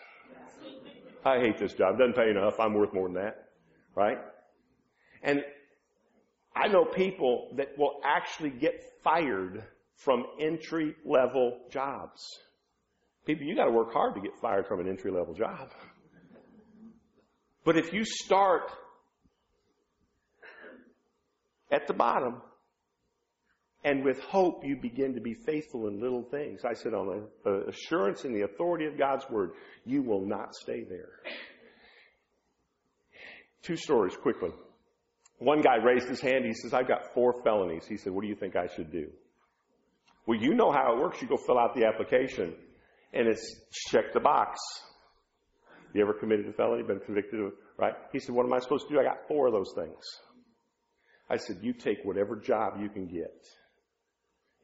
I 1.25 1.39
hate 1.39 1.57
this 1.57 1.73
job. 1.73 1.95
It 1.95 1.99
doesn't 1.99 2.15
pay 2.15 2.29
enough. 2.29 2.59
I'm 2.59 2.73
worth 2.73 2.93
more 2.93 3.07
than 3.07 3.15
that. 3.15 3.49
Right? 3.95 4.17
And 5.23 5.41
I 6.59 6.67
know 6.67 6.85
people 6.85 7.49
that 7.57 7.77
will 7.77 7.99
actually 8.03 8.49
get 8.49 8.73
fired 9.03 9.63
from 9.97 10.25
entry 10.39 10.95
level 11.05 11.59
jobs. 11.71 12.23
People, 13.25 13.45
you 13.45 13.55
gotta 13.55 13.69
work 13.71 13.93
hard 13.93 14.15
to 14.15 14.21
get 14.21 14.31
fired 14.41 14.65
from 14.65 14.79
an 14.79 14.87
entry 14.87 15.11
level 15.11 15.33
job. 15.35 15.69
But 17.63 17.77
if 17.77 17.93
you 17.93 18.03
start 18.05 18.71
at 21.71 21.85
the 21.87 21.93
bottom, 21.93 22.41
and 23.83 24.03
with 24.03 24.19
hope, 24.23 24.65
you 24.65 24.75
begin 24.81 25.13
to 25.13 25.21
be 25.21 25.33
faithful 25.33 25.87
in 25.87 26.01
little 26.01 26.23
things. 26.23 26.61
I 26.65 26.73
said, 26.73 26.93
on 26.93 27.27
assurance 27.69 28.25
in 28.25 28.33
the 28.33 28.41
authority 28.43 28.85
of 28.85 28.97
God's 28.97 29.29
word, 29.29 29.51
you 29.85 30.01
will 30.01 30.25
not 30.25 30.55
stay 30.55 30.83
there. 30.83 31.09
Two 33.61 33.75
stories 33.75 34.15
quickly. 34.17 34.49
One 35.39 35.61
guy 35.61 35.75
raised 35.75 36.07
his 36.07 36.19
hand. 36.19 36.45
He 36.45 36.53
says, 36.53 36.73
I've 36.73 36.87
got 36.87 37.13
four 37.13 37.41
felonies. 37.43 37.85
He 37.87 37.97
said, 37.97 38.13
What 38.13 38.21
do 38.21 38.27
you 38.27 38.35
think 38.35 38.55
I 38.55 38.67
should 38.67 38.91
do? 38.91 39.07
Well, 40.25 40.39
you 40.39 40.53
know 40.53 40.71
how 40.71 40.95
it 40.95 40.99
works. 41.01 41.21
You 41.21 41.27
go 41.27 41.37
fill 41.37 41.59
out 41.59 41.75
the 41.75 41.85
application, 41.85 42.55
and 43.13 43.27
it's 43.27 43.55
check 43.89 44.13
the 44.13 44.19
box. 44.19 44.59
You 45.93 46.01
ever 46.01 46.13
committed 46.13 46.47
a 46.47 46.53
felony, 46.53 46.83
been 46.83 46.99
convicted 46.99 47.39
of, 47.39 47.53
right? 47.77 47.93
He 48.11 48.19
said, 48.19 48.33
What 48.33 48.45
am 48.45 48.53
I 48.53 48.59
supposed 48.59 48.87
to 48.87 48.93
do? 48.93 48.99
I 48.99 49.03
got 49.03 49.27
four 49.27 49.47
of 49.47 49.53
those 49.53 49.73
things. 49.75 50.01
I 51.29 51.37
said, 51.37 51.57
You 51.61 51.73
take 51.73 51.99
whatever 52.03 52.35
job 52.35 52.79
you 52.81 52.89
can 52.89 53.05
get, 53.05 53.35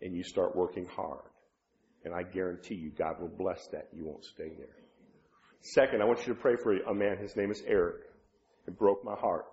and 0.01 0.15
you 0.15 0.23
start 0.23 0.55
working 0.55 0.87
hard. 0.87 1.21
And 2.03 2.13
I 2.13 2.23
guarantee 2.23 2.75
you, 2.75 2.91
God 2.91 3.21
will 3.21 3.29
bless 3.29 3.65
that. 3.71 3.87
You 3.95 4.05
won't 4.05 4.25
stay 4.25 4.49
there. 4.57 4.75
Second, 5.61 6.01
I 6.01 6.05
want 6.05 6.27
you 6.27 6.33
to 6.33 6.39
pray 6.39 6.55
for 6.61 6.73
a 6.75 6.93
man. 6.93 7.17
His 7.17 7.37
name 7.37 7.49
is 7.49 7.63
Eric. 7.65 8.01
It 8.67 8.77
broke 8.77 9.05
my 9.05 9.15
heart. 9.15 9.45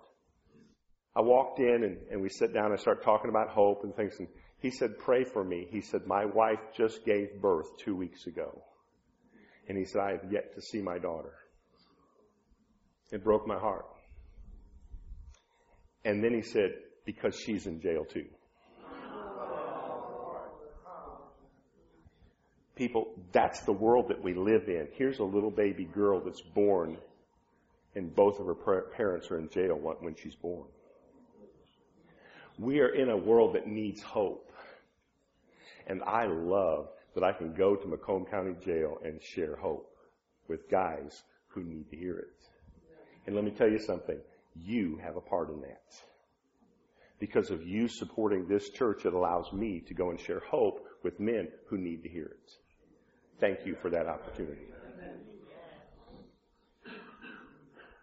I 1.15 1.21
walked 1.21 1.59
in 1.59 1.83
and, 1.83 1.97
and 2.09 2.21
we 2.21 2.29
sit 2.29 2.53
down 2.53 2.71
and 2.71 2.79
start 2.79 3.03
talking 3.03 3.29
about 3.29 3.49
hope 3.49 3.83
and 3.83 3.93
things. 3.95 4.15
And 4.19 4.27
he 4.59 4.71
said, 4.71 4.97
pray 4.97 5.23
for 5.25 5.43
me. 5.43 5.67
He 5.69 5.81
said, 5.81 6.07
my 6.07 6.25
wife 6.25 6.59
just 6.75 7.03
gave 7.05 7.41
birth 7.41 7.77
two 7.77 7.95
weeks 7.95 8.27
ago. 8.27 8.63
And 9.67 9.77
he 9.77 9.85
said, 9.85 10.01
I 10.01 10.11
have 10.11 10.31
yet 10.31 10.55
to 10.55 10.61
see 10.61 10.81
my 10.81 10.97
daughter. 10.97 11.33
It 13.11 13.23
broke 13.23 13.45
my 13.45 13.57
heart. 13.57 13.85
And 16.05 16.23
then 16.23 16.33
he 16.33 16.41
said, 16.41 16.71
because 17.05 17.37
she's 17.37 17.67
in 17.67 17.81
jail 17.81 18.05
too. 18.05 18.25
People, 22.75 23.13
that's 23.31 23.59
the 23.61 23.73
world 23.73 24.07
that 24.07 24.23
we 24.23 24.33
live 24.33 24.63
in. 24.67 24.87
Here's 24.93 25.19
a 25.19 25.23
little 25.23 25.51
baby 25.51 25.83
girl 25.85 26.21
that's 26.23 26.41
born 26.41 26.97
and 27.95 28.15
both 28.15 28.39
of 28.39 28.47
her 28.47 28.55
parents 28.95 29.29
are 29.29 29.37
in 29.37 29.49
jail 29.49 29.75
when 29.77 30.15
she's 30.15 30.35
born. 30.35 30.65
We 32.61 32.79
are 32.79 32.89
in 32.93 33.09
a 33.09 33.17
world 33.17 33.55
that 33.55 33.65
needs 33.65 34.03
hope. 34.03 34.51
And 35.87 36.03
I 36.03 36.27
love 36.27 36.89
that 37.15 37.23
I 37.23 37.31
can 37.33 37.55
go 37.55 37.75
to 37.75 37.87
Macomb 37.87 38.25
County 38.25 38.53
Jail 38.63 38.97
and 39.03 39.19
share 39.19 39.55
hope 39.55 39.89
with 40.47 40.69
guys 40.69 41.23
who 41.47 41.63
need 41.63 41.89
to 41.89 41.97
hear 41.97 42.19
it. 42.19 42.35
And 43.25 43.35
let 43.35 43.43
me 43.43 43.49
tell 43.49 43.67
you 43.67 43.79
something. 43.79 44.19
You 44.55 44.99
have 45.03 45.15
a 45.15 45.21
part 45.21 45.49
in 45.49 45.59
that. 45.61 45.81
Because 47.19 47.49
of 47.49 47.63
you 47.67 47.87
supporting 47.87 48.45
this 48.47 48.69
church, 48.69 49.05
it 49.07 49.13
allows 49.13 49.51
me 49.51 49.81
to 49.87 49.95
go 49.95 50.11
and 50.11 50.19
share 50.19 50.41
hope 50.47 50.85
with 51.03 51.19
men 51.19 51.47
who 51.67 51.79
need 51.79 52.03
to 52.03 52.09
hear 52.09 52.25
it. 52.25 52.51
Thank 53.39 53.65
you 53.65 53.75
for 53.81 53.89
that 53.89 54.05
opportunity. 54.05 54.67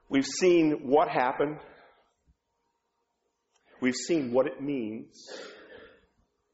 We've 0.08 0.26
seen 0.26 0.80
what 0.88 1.08
happened 1.08 1.58
We've 3.80 3.94
seen 3.94 4.32
what 4.32 4.46
it 4.46 4.60
means, 4.60 5.28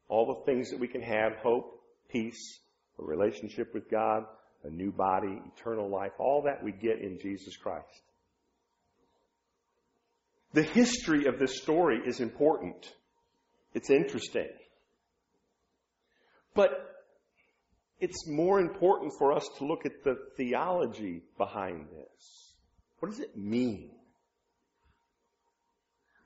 all 0.09 0.27
the 0.27 0.53
things 0.53 0.71
that 0.71 0.79
we 0.81 0.89
can 0.89 1.03
have 1.03 1.37
hope, 1.43 1.81
peace, 2.11 2.61
a 2.99 3.05
relationship 3.05 3.73
with 3.73 3.91
God, 3.91 4.25
a 4.63 4.71
new 4.71 4.93
body, 4.93 5.41
eternal 5.57 5.89
life, 5.89 6.13
all 6.19 6.43
that 6.43 6.63
we 6.63 6.73
get 6.73 7.01
in 7.01 7.19
Jesus 7.21 7.57
Christ. 7.57 7.87
The 10.53 10.63
history 10.63 11.27
of 11.27 11.39
this 11.39 11.57
story 11.61 11.99
is 12.07 12.21
important. 12.21 12.93
It's 13.73 13.91
interesting. 13.91 14.49
But 16.55 16.69
it's 18.01 18.29
more 18.29 18.61
important 18.61 19.15
for 19.19 19.33
us 19.33 19.49
to 19.59 19.65
look 19.67 19.87
at 19.87 20.05
the 20.05 20.17
theology 20.37 21.23
behind 21.39 21.87
this. 21.89 22.53
What 23.01 23.09
does 23.11 23.21
it 23.21 23.37
mean? 23.37 23.91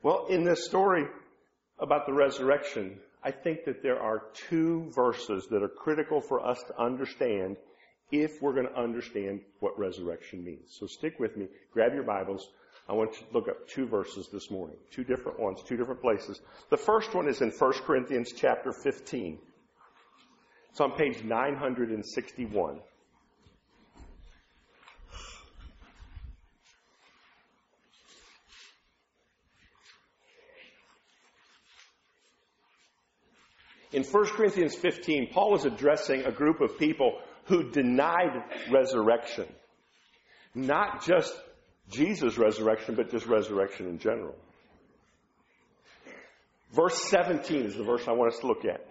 Well, 0.08 0.24
in 0.30 0.42
this 0.42 0.64
story 0.64 1.04
about 1.78 2.06
the 2.06 2.14
resurrection, 2.14 2.98
I 3.22 3.30
think 3.30 3.64
that 3.66 3.82
there 3.82 4.00
are 4.00 4.22
two 4.48 4.90
verses 4.94 5.48
that 5.50 5.62
are 5.62 5.68
critical 5.68 6.18
for 6.22 6.40
us 6.40 6.58
to 6.68 6.80
understand 6.82 7.58
if 8.10 8.40
we're 8.40 8.54
going 8.54 8.68
to 8.68 8.74
understand 8.80 9.42
what 9.60 9.78
resurrection 9.78 10.42
means. 10.42 10.70
So 10.80 10.86
stick 10.86 11.20
with 11.20 11.36
me. 11.36 11.46
Grab 11.74 11.92
your 11.92 12.04
Bibles. 12.04 12.48
I 12.88 12.94
want 12.94 13.20
you 13.20 13.26
to 13.26 13.32
look 13.34 13.48
up 13.48 13.68
two 13.68 13.86
verses 13.86 14.30
this 14.32 14.50
morning. 14.50 14.78
Two 14.90 15.04
different 15.04 15.38
ones, 15.38 15.60
two 15.68 15.76
different 15.76 16.00
places. 16.00 16.40
The 16.70 16.78
first 16.78 17.12
one 17.14 17.28
is 17.28 17.42
in 17.42 17.50
1 17.50 17.72
Corinthians 17.84 18.32
chapter 18.34 18.72
15. 18.72 19.38
It's 20.70 20.80
on 20.80 20.92
page 20.92 21.22
961. 21.22 22.80
In 33.92 34.02
1 34.04 34.26
Corinthians 34.36 34.74
15, 34.76 35.28
Paul 35.32 35.54
is 35.56 35.64
addressing 35.64 36.22
a 36.24 36.30
group 36.32 36.60
of 36.60 36.78
people 36.78 37.18
who 37.46 37.70
denied 37.70 38.42
resurrection. 38.70 39.46
Not 40.54 41.04
just 41.06 41.32
Jesus' 41.90 42.36
resurrection, 42.36 42.94
but 42.96 43.10
just 43.10 43.24
resurrection 43.26 43.86
in 43.88 43.98
general. 43.98 44.34
Verse 46.72 47.00
17 47.08 47.64
is 47.64 47.76
the 47.76 47.82
verse 47.84 48.02
I 48.06 48.12
want 48.12 48.34
us 48.34 48.40
to 48.40 48.46
look 48.46 48.66
at. 48.66 48.84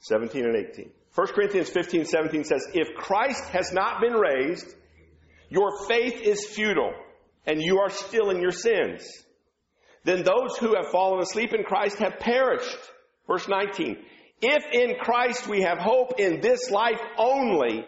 17 0.00 0.42
and 0.44 0.56
18. 0.72 0.90
1 1.14 1.26
Corinthians 1.28 1.68
15, 1.68 2.06
17 2.06 2.44
says, 2.44 2.66
If 2.72 2.94
Christ 2.96 3.44
has 3.50 3.70
not 3.72 4.00
been 4.00 4.14
raised, 4.14 4.68
your 5.50 5.86
faith 5.88 6.22
is 6.22 6.46
futile, 6.46 6.94
and 7.44 7.60
you 7.60 7.80
are 7.80 7.90
still 7.90 8.30
in 8.30 8.40
your 8.40 8.50
sins. 8.50 9.06
Then 10.04 10.22
those 10.24 10.56
who 10.58 10.74
have 10.74 10.90
fallen 10.90 11.20
asleep 11.22 11.52
in 11.52 11.64
Christ 11.64 11.98
have 11.98 12.18
perished. 12.18 12.76
Verse 13.26 13.46
19. 13.48 13.98
If 14.42 14.62
in 14.72 14.96
Christ 15.00 15.46
we 15.48 15.62
have 15.62 15.78
hope 15.78 16.18
in 16.18 16.40
this 16.40 16.70
life 16.70 17.00
only, 17.16 17.86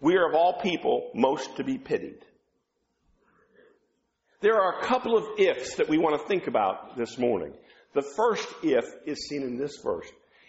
we 0.00 0.16
are 0.16 0.28
of 0.28 0.34
all 0.34 0.60
people 0.62 1.10
most 1.14 1.56
to 1.56 1.64
be 1.64 1.78
pitied. 1.78 2.18
There 4.40 4.56
are 4.60 4.78
a 4.80 4.86
couple 4.86 5.16
of 5.16 5.38
ifs 5.38 5.76
that 5.76 5.88
we 5.88 5.98
want 5.98 6.20
to 6.20 6.26
think 6.26 6.46
about 6.46 6.96
this 6.96 7.18
morning. 7.18 7.52
The 7.94 8.02
first 8.02 8.46
if 8.62 8.84
is 9.06 9.28
seen 9.28 9.42
in 9.42 9.58
this 9.58 9.76
verse. 9.84 10.06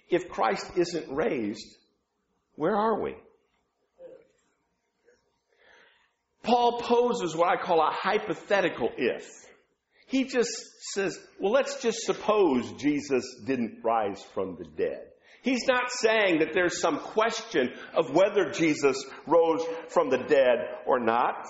If 0.10 0.30
Christ 0.30 0.65
isn't 0.78 1.10
raised, 1.13 1.65
where 2.56 2.76
are 2.76 3.02
we? 3.02 3.15
Paul 6.43 6.80
poses 6.80 7.36
what 7.36 7.50
I 7.50 7.58
call 7.62 7.82
a 7.82 7.91
hypothetical 7.91 8.89
if 8.97 9.45
he 10.12 10.26
just 10.26 10.52
says, 10.93 11.17
well, 11.39 11.54
let's 11.54 11.82
just 11.82 12.02
suppose 12.02 12.69
Jesus 12.74 13.24
didn't 13.45 13.78
rise 13.82 14.21
from 14.34 14.58
the 14.58 14.65
dead. 14.65 15.04
He's 15.41 15.65
not 15.69 15.89
saying 15.89 16.39
that 16.39 16.50
there's 16.54 16.82
some 16.82 17.00
question 17.00 17.71
of 17.95 18.13
whether 18.13 18.52
Jesus 18.52 19.02
rose 19.26 19.65
from 19.88 20.10
the 20.10 20.17
dead 20.17 20.60
or 20.86 21.00
not. 21.00 21.47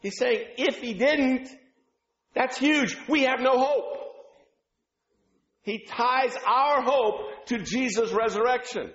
He's 0.00 0.16
saying, 0.16 0.44
if 0.58 0.78
he 0.78 0.94
didn't, 0.94 1.48
that's 2.34 2.56
huge. 2.56 2.96
We 3.08 3.22
have 3.22 3.40
no 3.40 3.58
hope. 3.58 3.98
He 5.64 5.84
ties 5.84 6.36
our 6.46 6.82
hope 6.82 7.46
to 7.46 7.58
Jesus' 7.64 8.12
resurrection. 8.12 8.92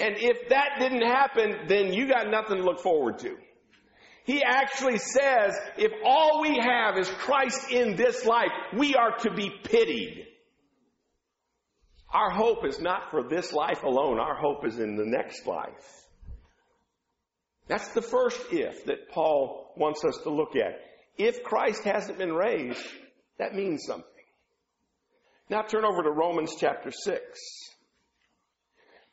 And 0.00 0.16
if 0.18 0.48
that 0.48 0.70
didn't 0.80 1.06
happen, 1.06 1.68
then 1.68 1.92
you 1.92 2.08
got 2.08 2.28
nothing 2.28 2.56
to 2.56 2.64
look 2.64 2.80
forward 2.80 3.20
to. 3.20 3.36
He 4.24 4.42
actually 4.42 4.98
says, 4.98 5.58
if 5.78 5.92
all 6.04 6.40
we 6.42 6.56
have 6.58 6.96
is 6.96 7.08
Christ 7.08 7.70
in 7.70 7.96
this 7.96 8.24
life, 8.24 8.50
we 8.76 8.94
are 8.94 9.16
to 9.18 9.30
be 9.34 9.50
pitied. 9.64 10.26
Our 12.12 12.30
hope 12.30 12.64
is 12.64 12.78
not 12.80 13.10
for 13.10 13.26
this 13.28 13.52
life 13.52 13.82
alone. 13.82 14.18
Our 14.20 14.34
hope 14.36 14.66
is 14.66 14.78
in 14.78 14.96
the 14.96 15.06
next 15.06 15.46
life. 15.46 16.04
That's 17.68 17.88
the 17.94 18.02
first 18.02 18.38
if 18.52 18.84
that 18.84 19.08
Paul 19.10 19.72
wants 19.76 20.04
us 20.04 20.18
to 20.22 20.30
look 20.30 20.54
at. 20.54 20.78
If 21.16 21.42
Christ 21.42 21.82
hasn't 21.84 22.18
been 22.18 22.32
raised, 22.32 22.84
that 23.38 23.54
means 23.54 23.84
something. 23.86 24.06
Now 25.48 25.62
turn 25.62 25.84
over 25.84 26.02
to 26.02 26.10
Romans 26.10 26.54
chapter 26.58 26.90
6, 26.90 27.20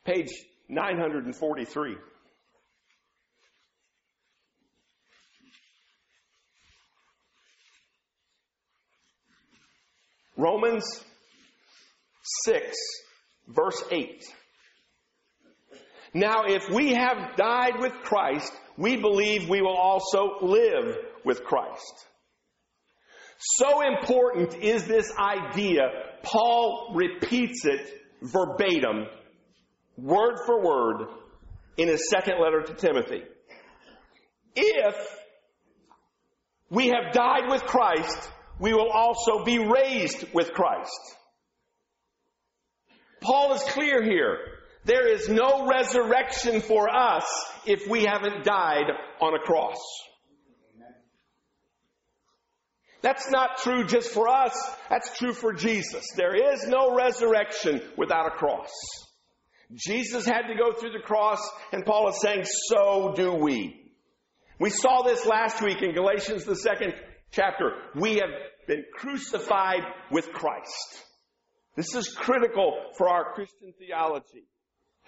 page 0.04 0.28
943. 0.68 1.96
Romans 10.40 10.86
6, 12.46 12.64
verse 13.48 13.82
8. 13.92 14.24
Now, 16.14 16.44
if 16.46 16.68
we 16.72 16.94
have 16.94 17.36
died 17.36 17.74
with 17.80 17.92
Christ, 18.02 18.50
we 18.78 18.96
believe 18.96 19.50
we 19.50 19.60
will 19.60 19.76
also 19.76 20.36
live 20.40 20.96
with 21.26 21.44
Christ. 21.44 22.06
So 23.38 23.82
important 23.86 24.54
is 24.62 24.86
this 24.86 25.12
idea, 25.18 25.82
Paul 26.22 26.92
repeats 26.94 27.66
it 27.66 27.90
verbatim, 28.22 29.06
word 29.98 30.38
for 30.46 30.64
word, 30.64 31.08
in 31.76 31.88
his 31.88 32.08
second 32.08 32.40
letter 32.42 32.62
to 32.62 32.74
Timothy. 32.74 33.22
If 34.56 34.96
we 36.70 36.86
have 36.88 37.12
died 37.12 37.50
with 37.50 37.62
Christ, 37.64 38.28
we 38.60 38.74
will 38.74 38.90
also 38.90 39.42
be 39.44 39.58
raised 39.58 40.24
with 40.34 40.52
Christ. 40.52 40.92
Paul 43.22 43.54
is 43.54 43.62
clear 43.62 44.02
here. 44.04 44.36
There 44.84 45.08
is 45.08 45.28
no 45.28 45.66
resurrection 45.66 46.60
for 46.60 46.94
us 46.94 47.24
if 47.66 47.88
we 47.90 48.04
haven't 48.04 48.44
died 48.44 48.86
on 49.20 49.34
a 49.34 49.38
cross. 49.38 49.78
That's 53.02 53.30
not 53.30 53.58
true 53.58 53.86
just 53.86 54.10
for 54.10 54.28
us. 54.28 54.52
That's 54.90 55.16
true 55.18 55.32
for 55.32 55.54
Jesus. 55.54 56.04
There 56.16 56.52
is 56.52 56.66
no 56.66 56.94
resurrection 56.94 57.80
without 57.96 58.26
a 58.26 58.30
cross. 58.36 58.70
Jesus 59.72 60.26
had 60.26 60.48
to 60.48 60.54
go 60.54 60.78
through 60.78 60.92
the 60.92 60.98
cross, 61.06 61.40
and 61.72 61.84
Paul 61.86 62.08
is 62.10 62.20
saying, 62.20 62.44
so 62.68 63.14
do 63.16 63.32
we. 63.34 63.92
We 64.58 64.68
saw 64.68 65.02
this 65.02 65.24
last 65.24 65.62
week 65.62 65.80
in 65.80 65.94
Galatians, 65.94 66.44
the 66.44 66.56
second 66.56 66.94
chapter. 67.32 67.72
We 67.98 68.16
have 68.16 68.28
been 68.66 68.84
crucified 68.92 69.82
with 70.10 70.32
Christ. 70.32 71.04
This 71.76 71.94
is 71.94 72.08
critical 72.12 72.74
for 72.96 73.08
our 73.08 73.32
Christian 73.32 73.72
theology. 73.78 74.44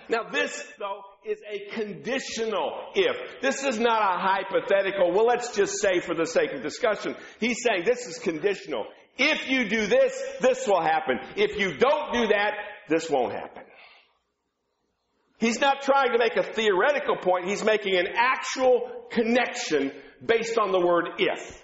Now 0.08 0.28
this, 0.30 0.62
though, 0.78 1.02
is 1.24 1.38
a 1.50 1.68
conditional 1.74 2.72
if. 2.94 3.16
This 3.40 3.62
is 3.62 3.78
not 3.78 4.00
a 4.00 4.18
hypothetical, 4.18 5.12
well, 5.12 5.26
let's 5.26 5.54
just 5.54 5.80
say 5.80 6.00
for 6.00 6.14
the 6.14 6.26
sake 6.26 6.52
of 6.52 6.62
discussion. 6.62 7.14
He's 7.40 7.62
saying 7.62 7.84
this 7.84 8.06
is 8.06 8.18
conditional. 8.18 8.86
If 9.18 9.48
you 9.50 9.68
do 9.68 9.86
this, 9.86 10.18
this 10.40 10.66
will 10.66 10.80
happen. 10.82 11.18
If 11.36 11.58
you 11.58 11.76
don't 11.76 12.12
do 12.14 12.28
that, 12.28 12.52
this 12.88 13.10
won't 13.10 13.32
happen. 13.34 13.62
He's 15.38 15.60
not 15.60 15.82
trying 15.82 16.12
to 16.12 16.18
make 16.18 16.36
a 16.36 16.52
theoretical 16.52 17.16
point. 17.16 17.46
He's 17.48 17.64
making 17.64 17.96
an 17.96 18.06
actual 18.16 18.88
connection 19.10 19.92
based 20.24 20.56
on 20.56 20.72
the 20.72 20.80
word 20.80 21.06
if. 21.18 21.61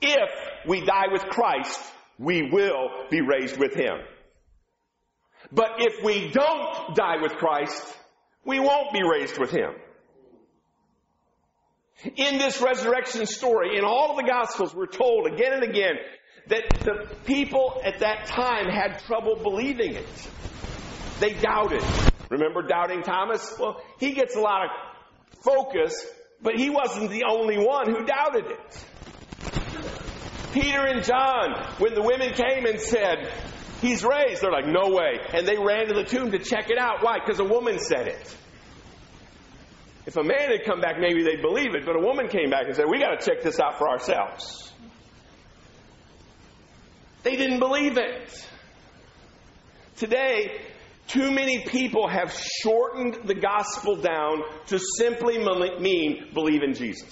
If 0.00 0.30
we 0.66 0.84
die 0.84 1.06
with 1.10 1.22
Christ, 1.24 1.80
we 2.18 2.50
will 2.50 2.90
be 3.10 3.20
raised 3.20 3.58
with 3.58 3.74
Him. 3.74 3.98
But 5.52 5.72
if 5.78 6.04
we 6.04 6.30
don't 6.32 6.94
die 6.94 7.16
with 7.22 7.32
Christ, 7.36 7.82
we 8.44 8.60
won't 8.60 8.92
be 8.92 9.02
raised 9.02 9.38
with 9.38 9.50
Him. 9.50 9.70
In 12.16 12.38
this 12.38 12.60
resurrection 12.60 13.24
story, 13.26 13.78
in 13.78 13.84
all 13.84 14.10
of 14.10 14.16
the 14.16 14.30
Gospels, 14.30 14.74
we're 14.74 14.86
told 14.86 15.26
again 15.28 15.54
and 15.54 15.62
again 15.64 15.94
that 16.48 16.64
the 16.80 17.14
people 17.24 17.80
at 17.84 18.00
that 18.00 18.26
time 18.26 18.66
had 18.68 18.98
trouble 19.06 19.36
believing 19.36 19.94
it. 19.94 20.06
They 21.20 21.32
doubted. 21.32 21.82
Remember 22.30 22.62
doubting 22.66 23.02
Thomas? 23.02 23.54
Well, 23.58 23.80
he 23.98 24.12
gets 24.12 24.36
a 24.36 24.40
lot 24.40 24.64
of 24.66 25.36
focus, 25.40 25.94
but 26.42 26.56
he 26.56 26.68
wasn't 26.68 27.10
the 27.10 27.24
only 27.24 27.56
one 27.56 27.90
who 27.90 28.04
doubted 28.04 28.44
it. 28.46 28.84
Peter 30.58 30.86
and 30.86 31.04
John, 31.04 31.52
when 31.76 31.92
the 31.94 32.00
women 32.02 32.32
came 32.32 32.64
and 32.64 32.80
said, 32.80 33.30
He's 33.82 34.02
raised, 34.02 34.40
they're 34.40 34.50
like, 34.50 34.64
No 34.66 34.88
way. 34.90 35.18
And 35.34 35.46
they 35.46 35.58
ran 35.58 35.88
to 35.88 35.92
the 35.94 36.02
tomb 36.04 36.30
to 36.30 36.38
check 36.38 36.70
it 36.70 36.78
out. 36.78 37.02
Why? 37.04 37.18
Because 37.18 37.38
a 37.40 37.44
woman 37.44 37.78
said 37.78 38.08
it. 38.08 38.36
If 40.06 40.16
a 40.16 40.22
man 40.22 40.50
had 40.50 40.64
come 40.64 40.80
back, 40.80 40.94
maybe 40.98 41.22
they'd 41.24 41.42
believe 41.42 41.74
it, 41.74 41.84
but 41.84 41.94
a 41.96 42.00
woman 42.00 42.28
came 42.28 42.48
back 42.48 42.64
and 42.66 42.74
said, 42.74 42.86
We 42.90 42.98
got 42.98 43.20
to 43.20 43.26
check 43.30 43.42
this 43.42 43.60
out 43.60 43.76
for 43.76 43.86
ourselves. 43.88 44.72
They 47.22 47.36
didn't 47.36 47.58
believe 47.58 47.98
it. 47.98 48.48
Today, 49.98 50.58
too 51.08 51.30
many 51.32 51.64
people 51.64 52.08
have 52.08 52.32
shortened 52.62 53.18
the 53.26 53.34
gospel 53.34 53.96
down 53.96 54.38
to 54.68 54.78
simply 54.98 55.36
mean 55.80 56.30
believe 56.32 56.62
in 56.62 56.72
Jesus. 56.74 57.04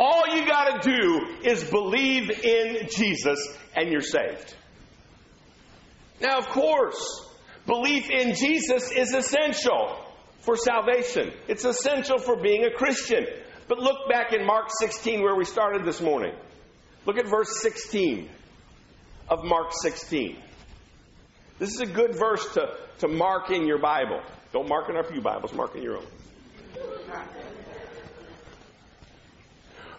All 0.00 0.22
you 0.34 0.46
got 0.46 0.82
to 0.82 0.90
do 0.90 1.26
is 1.42 1.62
believe 1.64 2.30
in 2.30 2.88
Jesus 2.88 3.38
and 3.76 3.90
you're 3.92 4.00
saved. 4.00 4.54
Now, 6.22 6.38
of 6.38 6.48
course, 6.48 7.04
belief 7.66 8.08
in 8.08 8.34
Jesus 8.34 8.90
is 8.92 9.12
essential 9.14 10.02
for 10.38 10.56
salvation, 10.56 11.34
it's 11.48 11.66
essential 11.66 12.16
for 12.18 12.34
being 12.36 12.64
a 12.64 12.70
Christian. 12.70 13.26
But 13.68 13.78
look 13.78 14.08
back 14.10 14.32
in 14.32 14.44
Mark 14.46 14.66
16, 14.80 15.22
where 15.22 15.36
we 15.36 15.44
started 15.44 15.84
this 15.84 16.00
morning. 16.00 16.32
Look 17.06 17.18
at 17.18 17.26
verse 17.28 17.60
16 17.60 18.28
of 19.28 19.44
Mark 19.44 19.68
16. 19.82 20.36
This 21.60 21.74
is 21.74 21.80
a 21.80 21.86
good 21.86 22.16
verse 22.16 22.52
to, 22.54 22.74
to 22.98 23.06
mark 23.06 23.50
in 23.52 23.66
your 23.68 23.78
Bible. 23.78 24.22
Don't 24.52 24.66
mark 24.68 24.88
in 24.90 24.96
our 24.96 25.04
few 25.04 25.20
Bibles, 25.20 25.52
mark 25.52 25.76
in 25.76 25.82
your 25.84 25.98
own. 25.98 26.06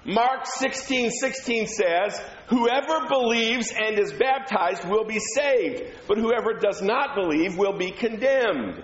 Mark 0.03 0.45
16, 0.47 1.11
16 1.11 1.67
says, 1.67 2.19
Whoever 2.47 3.07
believes 3.07 3.71
and 3.71 3.99
is 3.99 4.11
baptized 4.13 4.83
will 4.89 5.05
be 5.05 5.19
saved, 5.19 5.83
but 6.07 6.17
whoever 6.17 6.53
does 6.55 6.81
not 6.81 7.13
believe 7.13 7.55
will 7.55 7.77
be 7.77 7.91
condemned. 7.91 8.83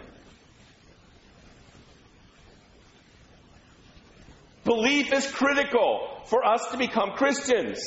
Belief 4.64 5.12
is 5.12 5.32
critical 5.32 6.22
for 6.28 6.46
us 6.46 6.70
to 6.70 6.78
become 6.78 7.12
Christians. 7.12 7.80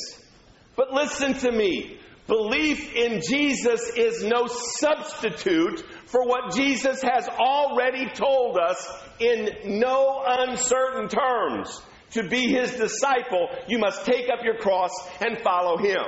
But 0.75 0.93
listen 0.93 1.35
to 1.35 1.53
me. 1.53 1.99
Belief 2.27 2.95
in 2.97 3.21
Jesus 3.23 3.91
is 3.97 4.25
no 4.25 4.47
substitute 4.49 5.85
for 6.07 6.25
what 6.27 6.55
Jesus 6.57 7.01
has 7.03 7.29
already 7.29 8.09
told 8.11 8.59
us 8.59 8.89
in 9.21 9.51
no 9.79 10.23
uncertain 10.27 11.09
terms. 11.09 11.81
To 12.13 12.29
be 12.29 12.49
his 12.49 12.73
disciple, 12.73 13.49
you 13.69 13.79
must 13.79 14.05
take 14.05 14.29
up 14.31 14.45
your 14.45 14.57
cross 14.57 14.91
and 15.21 15.39
follow 15.43 15.77
him. 15.79 16.01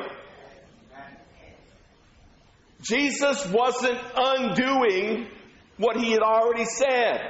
Jesus 2.81 3.47
wasn't 3.47 3.99
undoing 4.17 5.29
what 5.77 5.97
he 5.97 6.11
had 6.11 6.23
already 6.23 6.65
said. 6.65 7.21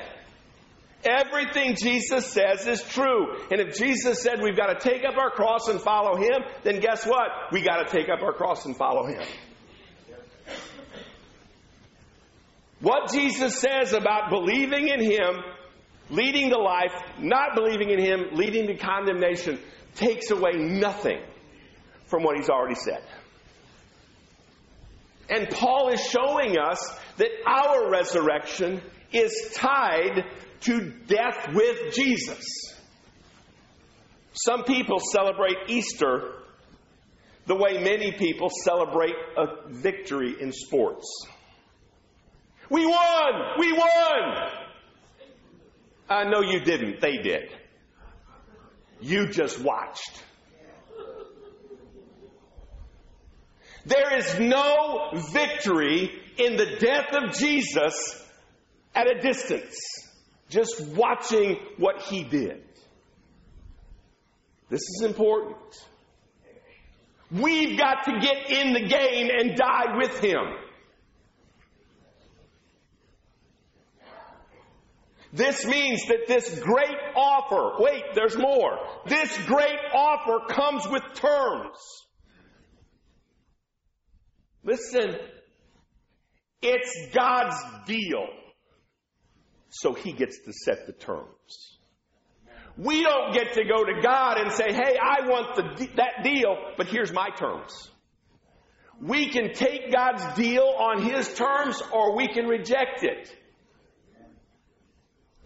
Everything 1.05 1.77
Jesus 1.79 2.27
says 2.29 2.67
is 2.67 2.83
true. 2.85 3.35
And 3.51 3.61
if 3.61 3.77
Jesus 3.77 4.23
said 4.23 4.41
we've 4.41 4.57
got 4.57 4.81
to 4.81 4.89
take 4.89 5.05
up 5.05 5.19
our 5.19 5.31
cross 5.31 5.69
and 5.69 5.79
follow 5.81 6.17
him, 6.17 6.43
then 6.63 6.81
guess 6.81 7.05
what? 7.07 7.29
We 7.51 7.61
got 7.63 7.87
to 7.87 7.95
take 7.95 8.09
up 8.09 8.23
our 8.23 8.33
cross 8.33 8.65
and 8.65 8.75
follow 8.75 9.07
him. 9.07 9.23
What 12.81 13.13
Jesus 13.13 13.59
says 13.59 13.93
about 13.93 14.31
believing 14.31 14.89
in 14.89 15.01
him 15.03 15.37
leading 16.13 16.51
to 16.51 16.59
life, 16.59 16.93
not 17.19 17.57
believing 17.57 17.91
in 17.91 17.99
Him, 17.99 18.27
leading 18.35 18.69
to 18.69 18.77
condemnation, 18.77 19.59
takes 19.97 20.31
away 20.31 20.53
nothing 20.57 21.21
from 22.07 22.23
what 22.23 22.37
He's 22.37 22.49
already 22.51 22.77
said. 22.77 23.03
And 25.29 25.49
Paul 25.51 25.89
is 25.89 26.01
showing 26.07 26.59
us 26.59 26.79
that 27.17 27.29
our 27.47 27.91
resurrection 27.91 28.83
is 29.13 29.53
tied 29.57 30.25
to 30.61 30.81
death 31.07 31.49
with 31.55 31.95
Jesus. 31.95 32.45
Some 34.35 34.65
people 34.65 34.99
celebrate 35.13 35.57
Easter 35.69 36.35
the 37.47 37.55
way 37.55 37.79
many 37.83 38.13
people 38.13 38.49
celebrate 38.65 39.15
a 39.37 39.69
victory 39.69 40.37
in 40.41 40.53
sports. 40.53 41.07
We 42.71 42.87
won! 42.87 43.33
We 43.59 43.73
won! 43.73 44.61
I 46.13 46.25
know 46.29 46.41
you 46.41 46.61
didn't. 46.61 47.01
They 47.01 47.19
did. 47.19 47.51
You 49.01 49.29
just 49.29 49.59
watched. 49.61 50.23
There 53.85 54.17
is 54.19 54.39
no 54.39 55.11
victory 55.33 56.11
in 56.37 56.57
the 56.57 56.77
death 56.79 57.09
of 57.15 57.37
Jesus 57.37 57.95
at 58.95 59.11
a 59.11 59.21
distance, 59.21 59.75
just 60.51 60.81
watching 60.95 61.57
what 61.79 62.03
he 62.03 62.23
did. 62.23 62.63
This 64.69 64.83
is 64.83 65.03
important. 65.05 65.57
We've 67.33 67.77
got 67.79 68.05
to 68.05 68.21
get 68.21 68.51
in 68.51 68.73
the 68.75 68.87
game 68.87 69.29
and 69.41 69.57
die 69.57 69.97
with 69.99 70.19
him. 70.21 70.41
This 75.33 75.65
means 75.65 76.03
that 76.09 76.27
this 76.29 76.59
great 76.61 76.95
offer, 77.17 77.83
wait, 77.83 78.03
there's 78.15 78.37
more. 78.37 78.79
This 79.07 79.37
great 79.47 79.79
offer 79.95 80.45
comes 80.53 80.87
with 80.89 81.03
terms. 81.15 81.79
Listen, 84.63 85.17
it's 86.61 87.15
God's 87.17 87.57
deal. 87.87 88.27
So 89.71 89.95
he 89.95 90.13
gets 90.13 90.39
to 90.45 90.53
set 90.53 90.87
the 90.87 90.93
terms. 90.93 91.79
We 92.77 93.03
don't 93.03 93.33
get 93.33 93.55
to 93.55 93.65
go 93.65 93.85
to 93.85 94.03
God 94.03 94.37
and 94.39 94.53
say, 94.53 94.71
hey, 94.71 94.99
I 95.03 95.27
want 95.29 95.57
the, 95.79 95.87
that 95.97 96.23
deal, 96.23 96.57
but 96.77 96.89
here's 96.89 97.13
my 97.13 97.31
terms. 97.31 97.73
We 99.01 99.31
can 99.31 99.55
take 99.55 99.91
God's 99.91 100.25
deal 100.37 100.63
on 100.65 101.03
his 101.03 101.33
terms 101.35 101.83
or 101.93 102.15
we 102.17 102.29
can 102.29 102.45
reject 102.47 103.03
it. 103.03 103.35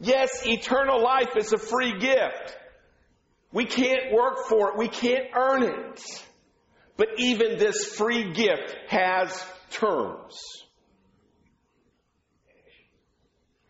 Yes, 0.00 0.42
eternal 0.46 1.02
life 1.02 1.36
is 1.36 1.52
a 1.52 1.58
free 1.58 1.98
gift. 1.98 2.58
We 3.52 3.64
can't 3.64 4.12
work 4.12 4.46
for 4.48 4.70
it. 4.70 4.76
We 4.78 4.88
can't 4.88 5.26
earn 5.34 5.62
it. 5.62 6.24
But 6.96 7.08
even 7.18 7.58
this 7.58 7.94
free 7.96 8.32
gift 8.32 8.76
has 8.88 9.42
terms. 9.70 10.38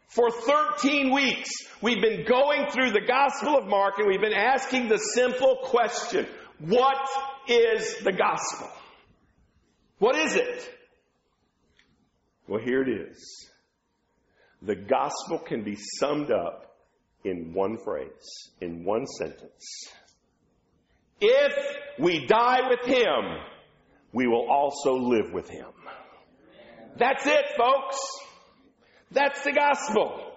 For 0.09 0.31
13 0.31 1.13
weeks, 1.13 1.51
we've 1.83 2.01
been 2.01 2.25
going 2.27 2.71
through 2.71 2.93
the 2.93 3.05
Gospel 3.07 3.57
of 3.59 3.67
Mark 3.69 3.99
and 3.99 4.09
we've 4.09 4.21
been 4.21 4.33
asking 4.33 4.89
the 4.89 4.97
simple 4.97 5.59
question, 5.65 6.27
what 6.61 6.97
is 7.47 7.99
the 7.99 8.13
gospel? 8.13 8.69
What 9.99 10.17
is 10.17 10.35
it? 10.37 10.69
Well, 12.49 12.63
here 12.63 12.81
it 12.83 12.89
is. 12.89 13.49
The 14.67 14.75
gospel 14.75 15.39
can 15.47 15.63
be 15.63 15.77
summed 15.77 16.33
up 16.33 16.77
in 17.25 17.53
one 17.55 17.79
phrase, 17.85 18.27
in 18.61 18.85
one 18.85 19.07
sentence. 19.07 19.87
If 21.21 21.53
we 22.01 22.27
die 22.27 22.69
with 22.69 22.81
him, 22.85 23.39
we 24.13 24.27
will 24.27 24.49
also 24.51 24.95
live 24.97 25.33
with 25.33 25.49
him. 25.49 25.69
That's 26.99 27.25
it, 27.25 27.45
folks. 27.57 27.97
That's 29.13 29.43
the 29.45 29.53
gospel. 29.53 30.33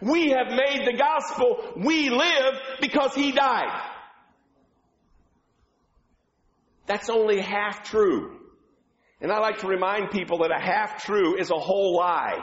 We 0.00 0.30
have 0.30 0.46
made 0.48 0.86
the 0.86 0.96
gospel 0.96 1.74
we 1.84 2.08
live 2.08 2.54
because 2.80 3.14
he 3.14 3.32
died. 3.32 3.82
That's 6.86 7.10
only 7.10 7.42
half 7.42 7.82
true. 7.84 8.37
And 9.20 9.32
I 9.32 9.38
like 9.38 9.58
to 9.58 9.66
remind 9.66 10.10
people 10.10 10.38
that 10.38 10.50
a 10.52 10.60
half 10.60 11.04
true 11.04 11.36
is 11.38 11.50
a 11.50 11.58
whole 11.58 11.96
lie. 11.96 12.38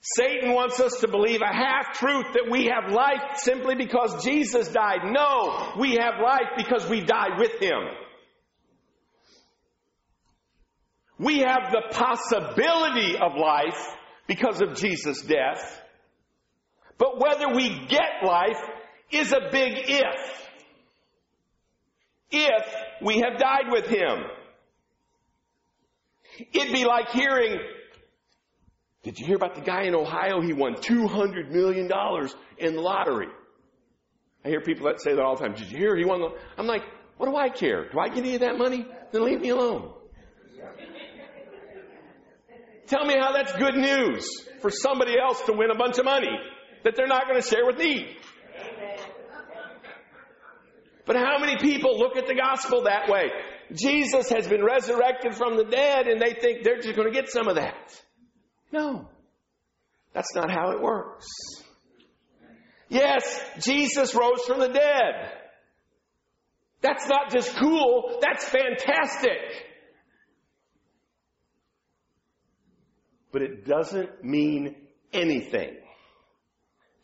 Satan 0.00 0.54
wants 0.54 0.80
us 0.80 1.00
to 1.00 1.08
believe 1.08 1.42
a 1.42 1.46
half 1.52 1.98
truth 1.98 2.26
that 2.32 2.48
we 2.50 2.66
have 2.66 2.90
life 2.92 3.22
simply 3.36 3.74
because 3.74 4.24
Jesus 4.24 4.68
died. 4.68 5.00
No, 5.04 5.72
we 5.78 5.96
have 5.96 6.14
life 6.22 6.50
because 6.56 6.88
we 6.88 7.00
died 7.02 7.38
with 7.38 7.60
him. 7.60 7.82
We 11.18 11.38
have 11.40 11.72
the 11.72 11.82
possibility 11.90 13.16
of 13.18 13.34
life 13.36 13.86
because 14.28 14.62
of 14.62 14.76
Jesus' 14.76 15.20
death. 15.22 15.82
But 16.96 17.20
whether 17.20 17.48
we 17.54 17.68
get 17.88 18.24
life 18.24 18.58
is 19.10 19.32
a 19.32 19.50
big 19.52 19.72
if 19.76 20.47
if 22.30 22.66
we 23.02 23.18
have 23.18 23.38
died 23.38 23.70
with 23.70 23.86
him. 23.86 24.24
It'd 26.52 26.72
be 26.72 26.84
like 26.84 27.08
hearing, 27.10 27.58
did 29.02 29.18
you 29.18 29.26
hear 29.26 29.36
about 29.36 29.54
the 29.54 29.60
guy 29.60 29.82
in 29.84 29.94
Ohio? 29.94 30.40
He 30.40 30.52
won 30.52 30.74
$200 30.74 31.50
million 31.50 31.90
in 32.58 32.74
the 32.76 32.80
lottery. 32.80 33.26
I 34.44 34.48
hear 34.48 34.60
people 34.60 34.86
that 34.86 35.00
say 35.00 35.14
that 35.14 35.20
all 35.20 35.36
the 35.36 35.42
time. 35.44 35.54
Did 35.54 35.70
you 35.70 35.78
hear 35.78 35.96
he 35.96 36.04
won 36.04 36.20
the, 36.20 36.28
I'm 36.56 36.66
like, 36.66 36.82
what 37.16 37.28
do 37.28 37.36
I 37.36 37.48
care? 37.48 37.90
Do 37.90 37.98
I 37.98 38.08
get 38.08 38.18
any 38.18 38.34
of 38.34 38.40
that 38.42 38.56
money? 38.56 38.86
Then 39.10 39.24
leave 39.24 39.40
me 39.40 39.48
alone. 39.48 39.94
Tell 42.86 43.04
me 43.04 43.14
how 43.20 43.32
that's 43.32 43.52
good 43.58 43.74
news 43.74 44.46
for 44.62 44.70
somebody 44.70 45.16
else 45.18 45.42
to 45.44 45.52
win 45.52 45.70
a 45.70 45.74
bunch 45.74 45.98
of 45.98 46.04
money 46.04 46.30
that 46.84 46.94
they're 46.96 47.08
not 47.08 47.24
going 47.28 47.40
to 47.40 47.46
share 47.46 47.66
with 47.66 47.76
me. 47.78 48.16
But 51.08 51.16
how 51.16 51.38
many 51.38 51.56
people 51.56 51.98
look 51.98 52.16
at 52.18 52.26
the 52.26 52.34
gospel 52.34 52.82
that 52.82 53.08
way? 53.08 53.30
Jesus 53.72 54.28
has 54.28 54.46
been 54.46 54.62
resurrected 54.62 55.34
from 55.36 55.56
the 55.56 55.64
dead 55.64 56.06
and 56.06 56.20
they 56.20 56.34
think 56.34 56.62
they're 56.64 56.82
just 56.82 56.94
going 56.94 57.08
to 57.08 57.14
get 57.18 57.30
some 57.30 57.48
of 57.48 57.54
that. 57.56 57.74
No. 58.70 59.08
That's 60.12 60.34
not 60.34 60.50
how 60.50 60.72
it 60.72 60.82
works. 60.82 61.26
Yes, 62.90 63.22
Jesus 63.60 64.14
rose 64.14 64.42
from 64.42 64.60
the 64.60 64.68
dead. 64.68 65.32
That's 66.82 67.06
not 67.08 67.32
just 67.32 67.56
cool, 67.56 68.18
that's 68.20 68.44
fantastic. 68.46 69.40
But 73.32 73.40
it 73.40 73.64
doesn't 73.66 74.22
mean 74.24 74.76
anything 75.14 75.74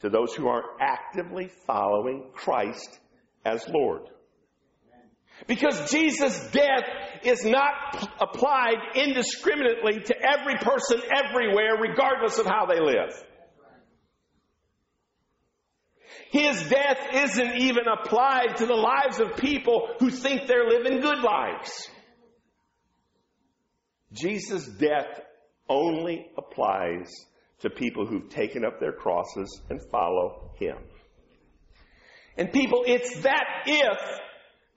to 0.00 0.10
those 0.10 0.34
who 0.34 0.46
are 0.46 0.62
actively 0.78 1.48
following 1.66 2.26
Christ 2.34 2.98
as 3.44 3.64
Lord. 3.68 4.02
Because 5.46 5.90
Jesus' 5.90 6.50
death 6.52 6.84
is 7.24 7.44
not 7.44 7.72
applied 8.20 8.76
indiscriminately 8.94 10.00
to 10.04 10.14
every 10.16 10.54
person 10.58 11.00
everywhere, 11.12 11.76
regardless 11.80 12.38
of 12.38 12.46
how 12.46 12.66
they 12.66 12.80
live. 12.80 13.12
His 16.30 16.68
death 16.68 16.98
isn't 17.12 17.56
even 17.58 17.84
applied 17.86 18.56
to 18.58 18.66
the 18.66 18.74
lives 18.74 19.20
of 19.20 19.36
people 19.36 19.88
who 19.98 20.10
think 20.10 20.46
they're 20.46 20.68
living 20.68 21.00
good 21.00 21.18
lives. 21.18 21.90
Jesus' 24.12 24.66
death 24.66 25.20
only 25.68 26.28
applies 26.38 27.10
to 27.60 27.70
people 27.70 28.06
who've 28.06 28.28
taken 28.28 28.64
up 28.64 28.78
their 28.78 28.92
crosses 28.92 29.62
and 29.70 29.80
follow 29.90 30.52
him. 30.56 30.76
And 32.36 32.52
people, 32.52 32.82
it's 32.86 33.20
that 33.20 33.44
if 33.66 34.20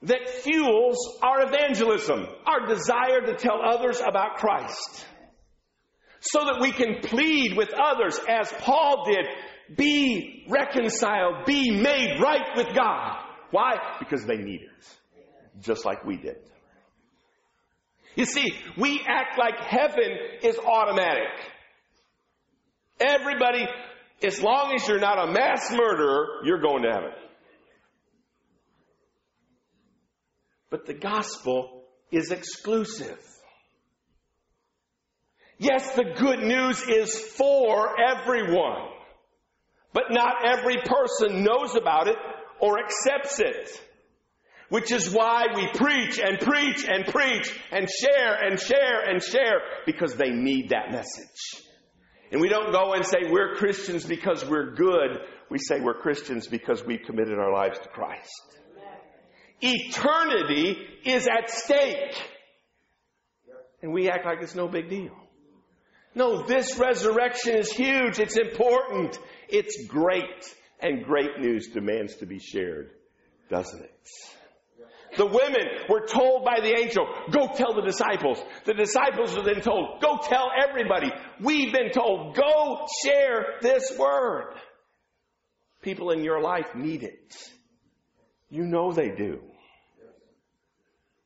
that 0.04 0.30
fuels 0.44 0.98
our 1.24 1.42
evangelism, 1.48 2.26
our 2.46 2.68
desire 2.68 3.22
to 3.28 3.36
tell 3.36 3.60
others 3.66 4.00
about 4.00 4.36
Christ. 4.38 5.06
So 6.20 6.40
that 6.40 6.60
we 6.62 6.72
can 6.72 6.98
plead 7.02 7.58
with 7.58 7.70
others 7.74 8.20
as 8.30 8.52
Paul 8.60 9.06
did, 9.06 9.26
be 9.76 10.46
reconciled, 10.50 11.46
be 11.46 11.72
made 11.82 12.22
right 12.22 12.56
with 12.56 12.68
God. 12.76 13.18
Why? 13.52 13.76
Because 14.00 14.26
they 14.26 14.38
need 14.38 14.62
it. 14.62 15.62
Just 15.64 15.86
like 15.86 16.06
we 16.06 16.18
did. 16.18 16.38
You 18.16 18.26
see, 18.26 18.52
we 18.78 19.02
act 19.08 19.38
like 19.38 19.58
heaven 19.60 20.12
is 20.44 20.58
automatic. 20.58 21.28
Everybody, 23.00 23.66
as 24.24 24.42
long 24.42 24.74
as 24.76 24.88
you're 24.88 25.00
not 25.00 25.30
a 25.30 25.32
mass 25.32 25.72
murderer, 25.72 26.28
you're 26.44 26.62
going 26.62 26.84
to 26.84 26.90
heaven. 26.92 27.12
But 30.70 30.86
the 30.86 30.94
gospel 30.94 31.84
is 32.12 32.32
exclusive. 32.32 33.20
Yes, 35.60 35.96
the 35.96 36.14
good 36.18 36.40
news 36.40 36.82
is 36.84 37.18
for 37.20 37.96
everyone, 38.00 38.90
but 39.94 40.06
not 40.12 40.46
every 40.46 40.78
person 40.84 41.44
knows 41.44 41.76
about 41.76 42.08
it 42.08 42.18
or 42.60 42.78
accepts 42.80 43.40
it. 43.40 43.82
Which 44.70 44.92
is 44.92 45.10
why 45.12 45.46
we 45.56 45.68
preach 45.74 46.20
and 46.20 46.40
preach 46.42 46.86
and 46.88 47.06
preach 47.06 47.58
and 47.72 47.90
share 47.90 48.36
and 48.36 48.60
share 48.60 49.00
and 49.10 49.24
share 49.24 49.62
because 49.86 50.16
they 50.16 50.30
need 50.30 50.70
that 50.70 50.92
message. 50.92 51.64
And 52.34 52.42
we 52.42 52.50
don't 52.50 52.74
go 52.74 52.92
and 52.92 53.06
say 53.06 53.20
we're 53.30 53.56
Christians 53.56 54.06
because 54.06 54.44
we're 54.46 54.76
good. 54.76 55.12
We 55.50 55.58
say 55.58 55.80
we're 55.80 55.94
Christians 55.94 56.48
because 56.48 56.84
we've 56.86 57.02
committed 57.04 57.40
our 57.40 57.54
lives 57.54 57.80
to 57.80 57.88
Christ. 57.88 58.30
Eternity 59.62 60.78
is 61.06 61.28
at 61.28 61.50
stake. 61.50 62.16
And 63.82 63.92
we 63.94 64.10
act 64.10 64.26
like 64.26 64.40
it's 64.42 64.56
no 64.56 64.68
big 64.68 64.90
deal. 64.90 65.16
No, 66.16 66.44
this 66.46 66.78
resurrection 66.78 67.58
is 67.58 67.72
huge. 67.72 68.20
It's 68.20 68.38
important. 68.38 69.18
It's 69.50 69.86
great. 69.88 70.46
And 70.80 71.04
great 71.04 71.40
news 71.40 71.70
demands 71.70 72.16
to 72.18 72.26
be 72.26 72.40
shared, 72.40 72.92
doesn't 73.50 73.82
it? 73.84 73.94
The 75.18 75.26
women 75.26 75.66
were 75.90 76.06
told 76.06 76.44
by 76.44 76.60
the 76.60 76.78
angel, 76.78 77.08
go 77.32 77.48
tell 77.56 77.74
the 77.74 77.82
disciples. 77.86 78.38
The 78.66 78.74
disciples 78.74 79.36
were 79.36 79.44
then 79.44 79.62
told, 79.62 80.02
go 80.02 80.18
tell 80.18 80.50
everybody. 80.68 81.12
We've 81.40 81.72
been 81.72 81.92
told, 81.92 82.36
go 82.36 82.86
share 83.04 83.46
this 83.62 83.96
word. 83.98 84.54
People 85.82 86.12
in 86.12 86.24
your 86.24 86.42
life 86.42 86.76
need 86.76 87.04
it. 87.04 87.36
You 88.50 88.64
know 88.66 88.92
they 88.94 89.10
do. 89.10 89.42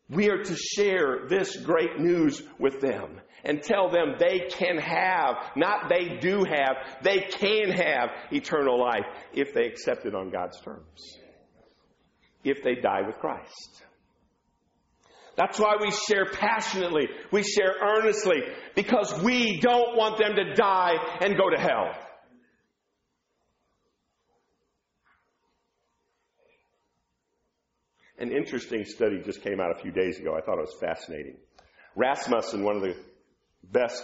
We 0.09 0.30
are 0.30 0.43
to 0.43 0.55
share 0.55 1.28
this 1.30 1.55
great 1.57 1.99
news 1.99 2.41
with 2.59 2.82
them 2.82 3.22
and 3.45 3.61
tell 3.61 3.89
them 3.89 4.15
they 4.19 4.47
can 4.49 4.78
have, 4.78 5.36
not 5.55 5.89
they 5.89 6.17
do 6.19 6.43
have, 6.43 7.01
they 7.03 7.19
can 7.22 7.72
have 7.72 8.09
eternal 8.32 8.80
life 8.80 9.05
if 9.34 9.53
they 9.53 9.67
accept 9.67 10.05
it 10.05 10.13
on 10.13 10.30
God's 10.30 10.59
terms, 10.61 11.17
if 12.43 12.61
they 12.63 12.76
die 12.76 13.01
with 13.05 13.17
Christ. 13.19 13.84
That's 15.38 15.57
why 15.57 15.76
we 15.80 15.91
share 15.91 16.26
passionately, 16.30 17.07
we 17.32 17.43
share 17.43 17.74
earnestly, 17.82 18.41
because 18.76 19.24
we 19.24 19.61
don't 19.61 19.95
want 19.95 20.17
them 20.17 20.36
to 20.36 20.53
die 20.55 20.95
and 21.22 21.38
go 21.38 21.49
to 21.49 21.57
hell. 21.57 21.86
An 28.22 28.32
interesting 28.32 28.86
study 28.86 29.19
just 29.26 29.41
came 29.41 29.59
out 29.59 29.72
a 29.76 29.82
few 29.82 29.89
days 29.89 30.19
ago. 30.19 30.36
I 30.36 30.41
thought 30.41 30.59
it 30.59 30.67
was 30.67 30.78
fascinating. 30.80 31.38
Rasmussen, 31.95 32.63
one 32.63 32.76
of 32.76 32.84
the 32.84 32.95
best 33.63 34.03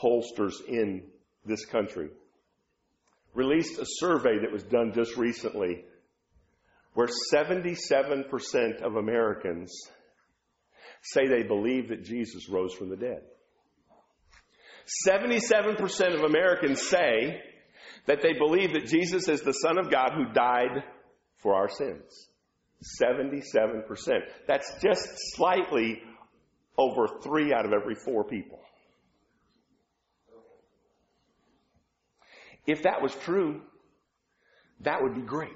pollsters 0.00 0.52
in 0.68 1.02
this 1.44 1.64
country, 1.64 2.06
released 3.34 3.80
a 3.80 3.84
survey 3.84 4.38
that 4.42 4.52
was 4.52 4.62
done 4.62 4.92
just 4.94 5.16
recently 5.16 5.84
where 6.94 7.08
77% 7.34 8.82
of 8.82 8.94
Americans 8.94 9.76
say 11.02 11.26
they 11.26 11.42
believe 11.42 11.88
that 11.88 12.04
Jesus 12.04 12.48
rose 12.48 12.74
from 12.74 12.90
the 12.90 12.96
dead. 12.96 13.22
77% 15.04 16.14
of 16.14 16.20
Americans 16.22 16.80
say 16.80 17.42
that 18.06 18.22
they 18.22 18.34
believe 18.34 18.72
that 18.74 18.84
Jesus 18.86 19.28
is 19.28 19.40
the 19.40 19.50
Son 19.52 19.78
of 19.78 19.90
God 19.90 20.10
who 20.14 20.32
died 20.32 20.84
for 21.38 21.54
our 21.56 21.68
sins. 21.68 22.28
77%. 23.00 23.86
That's 24.46 24.70
just 24.82 25.08
slightly 25.34 26.02
over 26.76 27.06
three 27.22 27.52
out 27.52 27.64
of 27.64 27.72
every 27.72 27.94
four 27.94 28.24
people. 28.24 28.60
If 32.66 32.82
that 32.82 33.00
was 33.00 33.14
true, 33.24 33.62
that 34.80 35.00
would 35.00 35.14
be 35.14 35.22
great. 35.22 35.52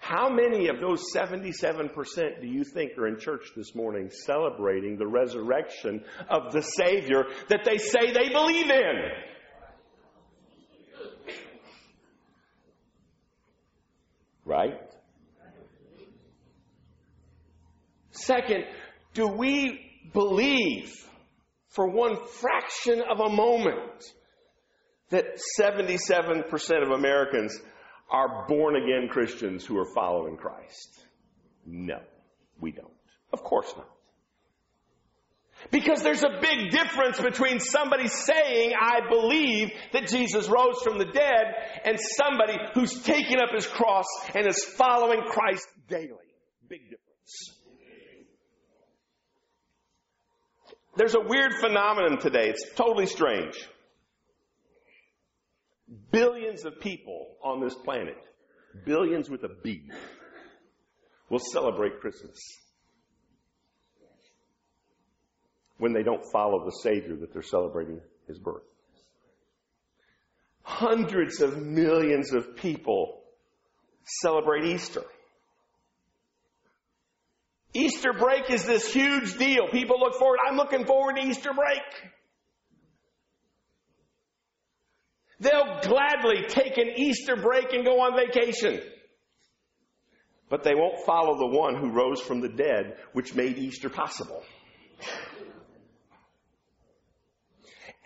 How 0.00 0.30
many 0.30 0.68
of 0.68 0.80
those 0.80 1.12
77% 1.14 1.92
do 2.40 2.46
you 2.46 2.64
think 2.64 2.96
are 2.96 3.06
in 3.08 3.18
church 3.20 3.46
this 3.54 3.74
morning 3.74 4.10
celebrating 4.10 4.96
the 4.96 5.06
resurrection 5.06 6.02
of 6.30 6.52
the 6.52 6.62
Savior 6.62 7.24
that 7.48 7.64
they 7.64 7.76
say 7.78 8.10
they 8.12 8.30
believe 8.30 8.70
in? 8.70 8.94
right? 14.58 14.80
Second, 18.10 18.64
do 19.14 19.28
we 19.28 19.80
believe 20.12 20.92
for 21.68 21.86
one 21.88 22.16
fraction 22.26 23.00
of 23.08 23.20
a 23.20 23.28
moment 23.30 24.04
that 25.10 25.24
77% 25.60 26.46
of 26.84 26.90
Americans 26.90 27.56
are 28.10 28.46
born 28.48 28.74
again 28.76 29.08
Christians 29.10 29.64
who 29.64 29.78
are 29.78 29.88
following 29.94 30.36
Christ? 30.36 31.04
No, 31.64 32.00
we 32.60 32.72
don't. 32.72 32.92
Of 33.32 33.42
course 33.44 33.72
not. 33.76 33.88
Because 35.70 36.02
there's 36.02 36.22
a 36.22 36.38
big 36.40 36.70
difference 36.70 37.20
between 37.20 37.58
somebody 37.60 38.08
saying, 38.08 38.72
I 38.80 39.00
believe 39.08 39.70
that 39.92 40.08
Jesus 40.08 40.48
rose 40.48 40.80
from 40.82 40.98
the 40.98 41.04
dead, 41.04 41.44
and 41.84 41.98
somebody 42.16 42.54
who's 42.74 43.02
taking 43.02 43.38
up 43.40 43.50
his 43.54 43.66
cross 43.66 44.06
and 44.34 44.46
is 44.46 44.64
following 44.64 45.20
Christ 45.22 45.66
daily. 45.88 46.12
Big 46.68 46.82
difference. 46.90 47.56
There's 50.96 51.14
a 51.14 51.20
weird 51.20 51.54
phenomenon 51.60 52.18
today. 52.18 52.48
It's 52.48 52.66
totally 52.74 53.06
strange. 53.06 53.58
Billions 56.10 56.64
of 56.64 56.80
people 56.80 57.36
on 57.42 57.60
this 57.60 57.74
planet, 57.74 58.16
billions 58.84 59.28
with 59.30 59.42
a 59.44 59.48
B, 59.62 59.88
will 61.30 61.38
celebrate 61.38 62.00
Christmas. 62.00 62.36
when 65.78 65.92
they 65.92 66.02
don't 66.02 66.24
follow 66.24 66.64
the 66.64 66.72
Savior 66.72 67.16
that 67.16 67.32
they're 67.32 67.42
celebrating 67.42 68.00
His 68.26 68.38
birth. 68.38 68.62
Hundreds 70.62 71.40
of 71.40 71.56
millions 71.62 72.32
of 72.34 72.56
people 72.56 73.20
celebrate 74.04 74.64
Easter. 74.64 75.02
Easter 77.74 78.12
break 78.12 78.50
is 78.50 78.64
this 78.64 78.92
huge 78.92 79.38
deal. 79.38 79.68
People 79.68 80.00
look 80.00 80.14
forward. 80.18 80.38
I'm 80.46 80.56
looking 80.56 80.84
forward 80.84 81.16
to 81.16 81.22
Easter 81.26 81.50
break. 81.54 81.80
They'll 85.40 85.80
gladly 85.82 86.46
take 86.48 86.76
an 86.76 86.90
Easter 86.96 87.36
break 87.36 87.72
and 87.72 87.84
go 87.84 88.00
on 88.00 88.16
vacation. 88.16 88.80
But 90.50 90.64
they 90.64 90.74
won't 90.74 91.04
follow 91.06 91.38
the 91.38 91.46
one 91.56 91.76
who 91.76 91.92
rose 91.92 92.20
from 92.20 92.40
the 92.40 92.48
dead, 92.48 92.96
which 93.12 93.34
made 93.34 93.58
Easter 93.58 93.88
possible 93.88 94.42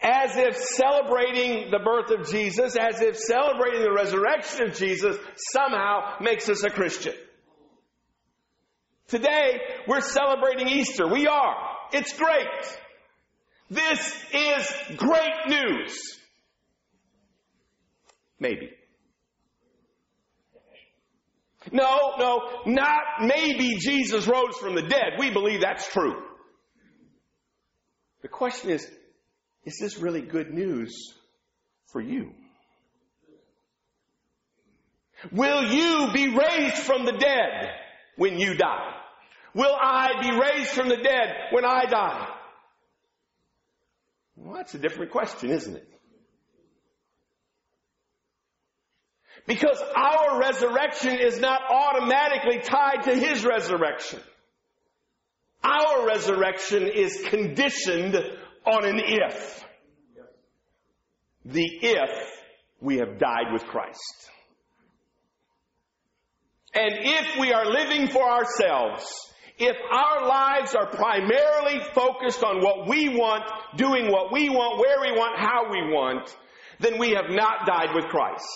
as 0.03 0.37
if 0.37 0.57
celebrating 0.57 1.71
the 1.71 1.79
birth 1.79 2.11
of 2.11 2.29
Jesus, 2.29 2.77
as 2.77 3.01
if 3.01 3.17
celebrating 3.17 3.83
the 3.83 3.93
resurrection 3.93 4.63
of 4.71 4.75
Jesus 4.77 5.17
somehow 5.53 6.17
makes 6.21 6.49
us 6.49 6.65
a 6.65 6.71
Christian. 6.71 7.15
Today, 9.09 9.61
we're 9.87 10.01
celebrating 10.01 10.69
Easter. 10.69 11.07
We 11.07 11.27
are. 11.29 11.55
It's 11.93 12.13
great. 12.19 12.79
This 13.71 14.15
is 14.35 14.73
great 14.97 15.47
news. 15.49 16.19
Maybe. 18.41 18.71
No, 21.71 22.15
no, 22.19 22.41
not 22.67 23.03
maybe 23.25 23.77
Jesus 23.79 24.27
rose 24.27 24.57
from 24.57 24.75
the 24.75 24.83
dead. 24.83 25.13
We 25.19 25.31
believe 25.31 25.61
that's 25.61 25.91
true. 25.93 26.21
The 28.23 28.29
question 28.29 28.71
is, 28.71 28.89
is 29.65 29.79
this 29.79 29.99
really 29.99 30.23
good 30.23 30.53
news 30.53 31.15
for 31.93 32.01
you? 32.01 32.33
Will 35.31 35.63
you 35.73 36.09
be 36.13 36.37
raised 36.37 36.79
from 36.79 37.05
the 37.05 37.13
dead 37.13 37.69
when 38.17 38.39
you 38.41 38.55
die? 38.55 38.91
Will 39.55 39.73
I 39.81 40.21
be 40.23 40.33
raised 40.37 40.71
from 40.71 40.89
the 40.89 40.97
dead 40.97 41.33
when 41.53 41.65
I 41.65 41.85
die? 41.85 42.27
Well, 44.37 44.57
that's 44.57 44.75
a 44.75 44.79
different 44.79 45.13
question, 45.13 45.51
isn't 45.51 45.77
it? 45.77 45.89
Because 49.47 49.81
our 49.95 50.41
resurrection 50.41 51.17
is 51.19 51.39
not 51.41 51.61
automatically 51.71 52.61
tied 52.61 53.05
to 53.05 53.15
His 53.15 53.45
resurrection. 53.45 54.19
Our 55.63 56.07
resurrection 56.09 56.89
is 56.89 57.23
conditioned 57.29 58.17
on 58.67 58.85
an 58.87 59.01
if. 59.05 59.65
The 61.45 61.65
if 61.65 62.29
we 62.81 62.97
have 62.99 63.19
died 63.19 63.53
with 63.53 63.65
Christ. 63.65 64.31
And 66.75 66.91
if 66.95 67.39
we 67.41 67.53
are 67.53 67.67
living 67.67 68.09
for 68.09 68.23
ourselves, 68.23 69.05
if 69.59 69.77
our 69.95 70.27
lives 70.27 70.75
are 70.75 70.89
primarily 70.91 71.81
focused 71.95 72.43
on 72.43 72.63
what 72.63 72.89
we 72.89 73.09
want, 73.11 73.45
doing 73.77 74.11
what 74.11 74.33
we 74.33 74.49
want, 74.49 74.79
where 74.81 75.13
we 75.13 75.19
want, 75.19 75.39
how 75.39 75.71
we 75.71 75.93
want, 75.93 76.35
then 76.81 76.99
we 76.99 77.11
have 77.11 77.29
not 77.29 77.67
died 77.67 77.95
with 77.95 78.05
Christ. 78.07 78.49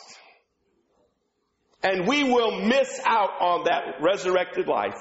And 1.82 2.06
we 2.08 2.24
will 2.24 2.62
miss 2.62 3.00
out 3.04 3.30
on 3.40 3.64
that 3.64 4.00
resurrected 4.02 4.66
life. 4.66 4.96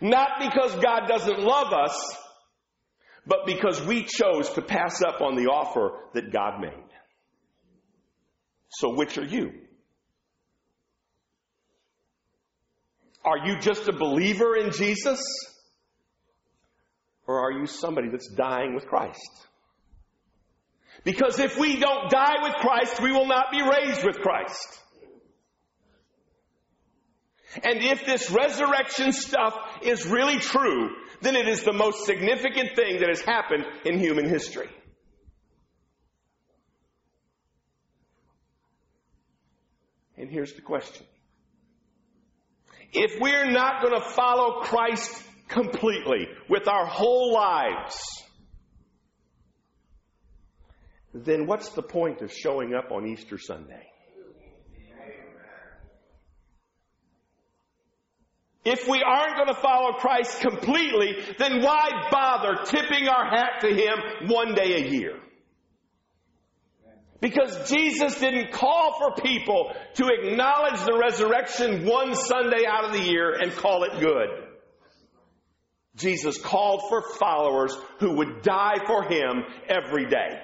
Not 0.00 0.32
because 0.40 0.74
God 0.84 1.08
doesn't 1.08 1.38
love 1.40 1.72
us, 1.72 2.16
but 3.30 3.46
because 3.46 3.80
we 3.86 4.02
chose 4.02 4.50
to 4.50 4.60
pass 4.60 5.00
up 5.06 5.20
on 5.20 5.36
the 5.36 5.44
offer 5.46 5.92
that 6.14 6.32
God 6.32 6.60
made. 6.60 6.72
So 8.70 8.92
which 8.96 9.16
are 9.18 9.24
you? 9.24 9.52
Are 13.24 13.46
you 13.46 13.60
just 13.60 13.86
a 13.86 13.92
believer 13.92 14.56
in 14.56 14.72
Jesus? 14.72 15.22
Or 17.24 17.46
are 17.46 17.52
you 17.52 17.66
somebody 17.66 18.08
that's 18.10 18.26
dying 18.30 18.74
with 18.74 18.86
Christ? 18.86 19.22
Because 21.04 21.38
if 21.38 21.56
we 21.56 21.76
don't 21.78 22.10
die 22.10 22.34
with 22.42 22.54
Christ, 22.56 23.00
we 23.00 23.12
will 23.12 23.26
not 23.28 23.46
be 23.52 23.62
raised 23.62 24.04
with 24.04 24.18
Christ. 24.18 24.80
And 27.62 27.82
if 27.82 28.04
this 28.06 28.30
resurrection 28.30 29.12
stuff 29.12 29.54
is 29.82 30.06
really 30.06 30.38
true, 30.38 30.88
then 31.22 31.36
it 31.36 31.48
is 31.48 31.64
the 31.64 31.72
most 31.72 32.04
significant 32.06 32.74
thing 32.76 33.00
that 33.00 33.08
has 33.08 33.20
happened 33.20 33.64
in 33.84 33.98
human 33.98 34.28
history. 34.28 34.68
And 40.16 40.30
here's 40.30 40.52
the 40.54 40.62
question. 40.62 41.06
If 42.92 43.20
we're 43.20 43.50
not 43.50 43.82
going 43.82 43.94
to 43.98 44.08
follow 44.10 44.60
Christ 44.62 45.22
completely 45.48 46.26
with 46.48 46.68
our 46.68 46.86
whole 46.86 47.32
lives, 47.32 47.96
then 51.14 51.46
what's 51.46 51.70
the 51.70 51.82
point 51.82 52.20
of 52.22 52.32
showing 52.32 52.74
up 52.74 52.90
on 52.92 53.06
Easter 53.06 53.38
Sunday? 53.38 53.89
If 58.64 58.86
we 58.86 59.02
aren't 59.02 59.36
going 59.36 59.48
to 59.48 59.60
follow 59.60 59.92
Christ 59.94 60.40
completely, 60.40 61.16
then 61.38 61.62
why 61.62 62.08
bother 62.10 62.56
tipping 62.66 63.08
our 63.08 63.24
hat 63.24 63.60
to 63.62 63.68
Him 63.68 64.28
one 64.28 64.54
day 64.54 64.74
a 64.86 64.90
year? 64.90 65.12
Because 67.22 67.70
Jesus 67.70 68.18
didn't 68.20 68.52
call 68.52 68.98
for 68.98 69.22
people 69.22 69.72
to 69.94 70.08
acknowledge 70.08 70.80
the 70.82 70.96
resurrection 70.98 71.86
one 71.86 72.14
Sunday 72.14 72.64
out 72.66 72.84
of 72.84 72.92
the 72.92 73.02
year 73.02 73.32
and 73.34 73.52
call 73.52 73.84
it 73.84 73.98
good. 74.00 74.28
Jesus 75.96 76.38
called 76.38 76.82
for 76.88 77.02
followers 77.18 77.74
who 77.98 78.16
would 78.16 78.42
die 78.42 78.76
for 78.86 79.04
Him 79.04 79.42
every 79.68 80.06
day. 80.06 80.38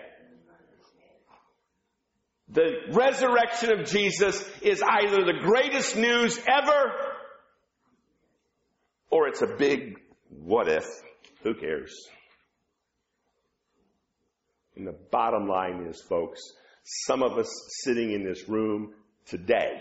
The 2.48 2.72
resurrection 2.92 3.72
of 3.78 3.86
Jesus 3.86 4.42
is 4.62 4.82
either 4.82 5.16
the 5.24 5.38
greatest 5.42 5.96
news 5.96 6.38
ever 6.46 6.92
or 9.16 9.28
it's 9.28 9.40
a 9.40 9.46
big 9.46 9.98
what 10.28 10.68
if. 10.68 10.84
Who 11.42 11.54
cares? 11.54 11.96
And 14.76 14.86
the 14.86 14.94
bottom 15.10 15.48
line 15.48 15.86
is, 15.88 16.02
folks, 16.02 16.42
some 16.84 17.22
of 17.22 17.38
us 17.38 17.48
sitting 17.84 18.12
in 18.12 18.24
this 18.24 18.46
room 18.48 18.92
today 19.26 19.80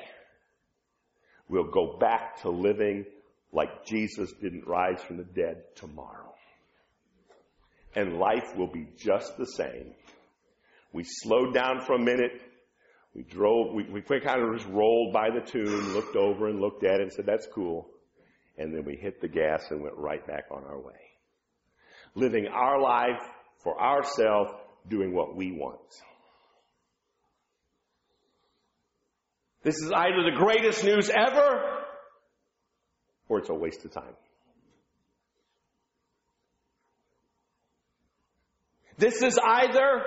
will 1.50 1.70
go 1.70 1.98
back 2.00 2.42
to 2.44 2.50
living 2.50 3.04
like 3.52 3.86
Jesus 3.86 4.32
didn't 4.42 4.66
rise 4.68 5.02
from 5.06 5.18
the 5.18 5.24
dead 5.26 5.64
tomorrow. 5.76 6.34
And 7.94 8.18
life 8.20 8.56
will 8.58 8.72
be 8.72 8.88
just 8.98 9.38
the 9.38 9.46
same. 9.46 9.94
We 10.94 11.04
slowed 11.04 11.54
down 11.54 11.82
for 11.86 11.96
a 11.96 12.00
minute. 12.00 12.42
We 13.14 13.24
drove, 13.24 13.74
we, 13.74 13.84
we 13.90 14.02
kind 14.02 14.42
of 14.42 14.56
just 14.58 14.70
rolled 14.70 15.12
by 15.14 15.28
the 15.30 15.46
tomb, 15.46 15.94
looked 15.94 16.16
over 16.16 16.48
and 16.48 16.62
looked 16.62 16.86
at 16.86 16.96
it 17.00 17.02
and 17.02 17.12
said, 17.12 17.26
that's 17.26 17.48
cool 17.54 17.90
and 18.58 18.74
then 18.74 18.86
we 18.86 18.96
hit 18.96 19.22
the 19.22 19.28
gas 19.28 19.66
and 19.70 19.82
went 19.82 19.96
right 19.98 20.26
back 20.26 20.46
on 20.52 20.64
our 20.64 20.80
way. 20.80 20.94
Living 22.16 22.48
our 22.48 22.80
life 22.82 23.22
for 23.64 23.80
ourselves, 23.82 24.52
doing 24.90 25.14
what 25.14 25.36
we 25.36 25.52
want. 25.52 25.80
This 29.64 29.76
is 29.78 29.92
either 29.94 30.24
the 30.32 30.38
greatest 30.38 30.84
news 30.84 31.10
ever, 31.10 31.80
or 33.28 33.40
it's 33.40 33.50
a 33.50 33.54
waste 33.54 33.84
of 33.84 33.92
time. 33.92 34.16
This 38.98 39.22
is 39.22 39.38
either 39.46 40.04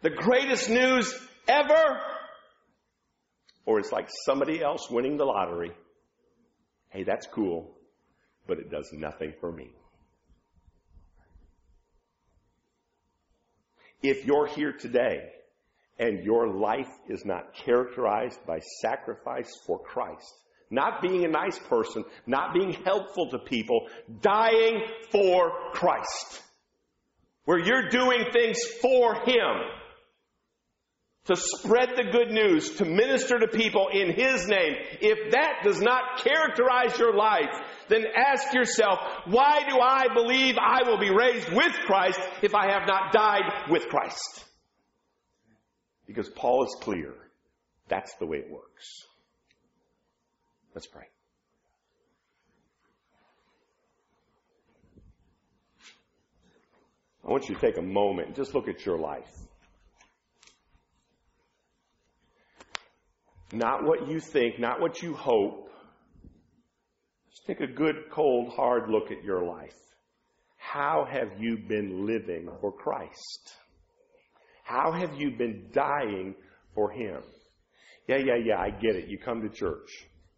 the 0.00 0.10
greatest 0.10 0.70
news 0.70 1.12
ever, 1.48 1.98
or 3.66 3.80
it's 3.80 3.92
like 3.92 4.08
somebody 4.24 4.62
else 4.62 4.88
winning 4.90 5.18
the 5.18 5.24
lottery 5.24 5.72
hey, 6.94 7.02
that's 7.02 7.26
cool, 7.26 7.70
but 8.46 8.58
it 8.58 8.70
does 8.70 8.88
nothing 8.92 9.34
for 9.40 9.50
me. 9.50 9.68
If 14.02 14.24
you're 14.26 14.46
here 14.46 14.72
today 14.72 15.30
and 15.98 16.24
your 16.24 16.48
life 16.56 16.90
is 17.08 17.24
not 17.24 17.54
characterized 17.54 18.38
by 18.46 18.60
sacrifice 18.80 19.50
for 19.66 19.78
Christ, 19.80 20.32
not 20.70 21.02
being 21.02 21.24
a 21.24 21.28
nice 21.28 21.58
person, 21.58 22.04
not 22.26 22.54
being 22.54 22.72
helpful 22.84 23.30
to 23.30 23.38
people, 23.38 23.88
dying 24.20 24.82
for 25.10 25.52
Christ, 25.72 26.42
where 27.44 27.58
you're 27.58 27.88
doing 27.88 28.24
things 28.32 28.58
for 28.80 29.14
Him, 29.26 29.70
to 31.26 31.36
spread 31.36 31.90
the 31.96 32.10
good 32.12 32.30
news, 32.30 32.70
to 32.76 32.84
minister 32.84 33.38
to 33.38 33.48
people 33.48 33.88
in 33.92 34.08
His 34.10 34.46
name, 34.46 34.74
if 35.00 35.32
that 35.32 35.62
does 35.64 35.80
not 35.80 36.18
characterize 36.22 36.98
your 36.98 37.14
life, 37.14 37.48
then 37.88 38.04
ask 38.14 38.52
yourself, 38.52 38.98
why 39.28 39.60
do 39.68 39.78
I 39.80 40.12
believe 40.12 40.56
I 40.58 40.82
will 40.86 40.98
be 40.98 41.10
raised 41.10 41.48
with 41.50 41.72
Christ 41.86 42.20
if 42.42 42.54
I 42.54 42.70
have 42.78 42.86
not 42.86 43.12
died 43.12 43.70
with 43.70 43.88
Christ? 43.88 44.44
Because 46.06 46.28
Paul 46.28 46.64
is 46.66 46.76
clear. 46.82 47.14
That's 47.88 48.14
the 48.16 48.26
way 48.26 48.38
it 48.38 48.50
works. 48.50 49.06
Let's 50.74 50.86
pray. 50.86 51.04
I 57.26 57.30
want 57.30 57.48
you 57.48 57.54
to 57.54 57.60
take 57.62 57.78
a 57.78 57.82
moment 57.82 58.28
and 58.28 58.36
just 58.36 58.54
look 58.54 58.68
at 58.68 58.84
your 58.84 58.98
life. 58.98 59.30
Not 63.52 63.84
what 63.84 64.08
you 64.08 64.20
think, 64.20 64.58
not 64.58 64.80
what 64.80 65.02
you 65.02 65.14
hope. 65.14 65.70
Just 67.30 67.46
take 67.46 67.60
a 67.60 67.66
good, 67.66 67.96
cold, 68.10 68.52
hard 68.54 68.88
look 68.88 69.10
at 69.10 69.22
your 69.24 69.44
life. 69.44 69.76
How 70.56 71.04
have 71.10 71.38
you 71.38 71.58
been 71.68 72.06
living 72.06 72.48
for 72.60 72.72
Christ? 72.72 73.52
How 74.64 74.92
have 74.92 75.14
you 75.18 75.32
been 75.36 75.68
dying 75.72 76.34
for 76.74 76.90
Him? 76.90 77.20
Yeah, 78.08 78.16
yeah, 78.16 78.36
yeah, 78.42 78.58
I 78.58 78.70
get 78.70 78.96
it. 78.96 79.08
You 79.08 79.18
come 79.18 79.42
to 79.42 79.48
church. 79.54 79.90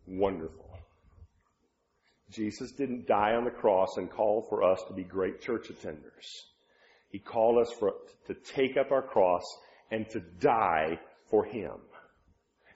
Wonderful. 0.09 0.65
Jesus 2.33 2.73
didn't 2.73 3.07
die 3.07 3.33
on 3.35 3.45
the 3.45 3.51
cross 3.51 3.91
and 3.97 4.11
call 4.11 4.45
for 4.51 4.63
us 4.65 4.81
to 4.89 4.95
be 4.95 5.05
great 5.05 5.41
church 5.41 5.69
attenders. 5.69 6.27
He 7.11 7.21
called 7.21 7.65
us 7.65 7.73
for, 7.79 7.93
to 8.27 8.35
take 8.53 8.77
up 8.77 8.91
our 8.91 9.03
cross 9.03 9.43
and 9.93 10.09
to 10.11 10.21
die 10.41 10.99
for 11.31 11.45
Him. 11.45 11.73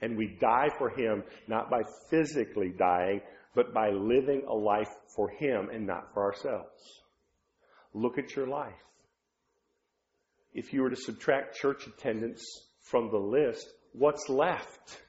And 0.02 0.16
we 0.16 0.26
die 0.40 0.68
for 0.78 0.88
Him, 0.90 1.22
not 1.46 1.70
by 1.70 1.82
physically 2.08 2.70
dying, 2.78 3.20
but 3.54 3.74
by 3.74 3.90
living 3.90 4.42
a 4.48 4.54
life 4.54 4.88
for 5.14 5.28
Him 5.28 5.68
and 5.72 5.86
not 5.86 6.12
for 6.14 6.22
ourselves. 6.24 7.02
Look 7.92 8.18
at 8.18 8.34
your 8.36 8.46
life. 8.46 8.72
If 10.54 10.72
you 10.72 10.82
were 10.82 10.90
to 10.90 10.96
subtract 10.96 11.56
church 11.58 11.86
attendance 11.86 12.44
from 12.90 13.10
the 13.10 13.18
list, 13.18 13.68
what's 13.92 14.28
left? 14.28 15.00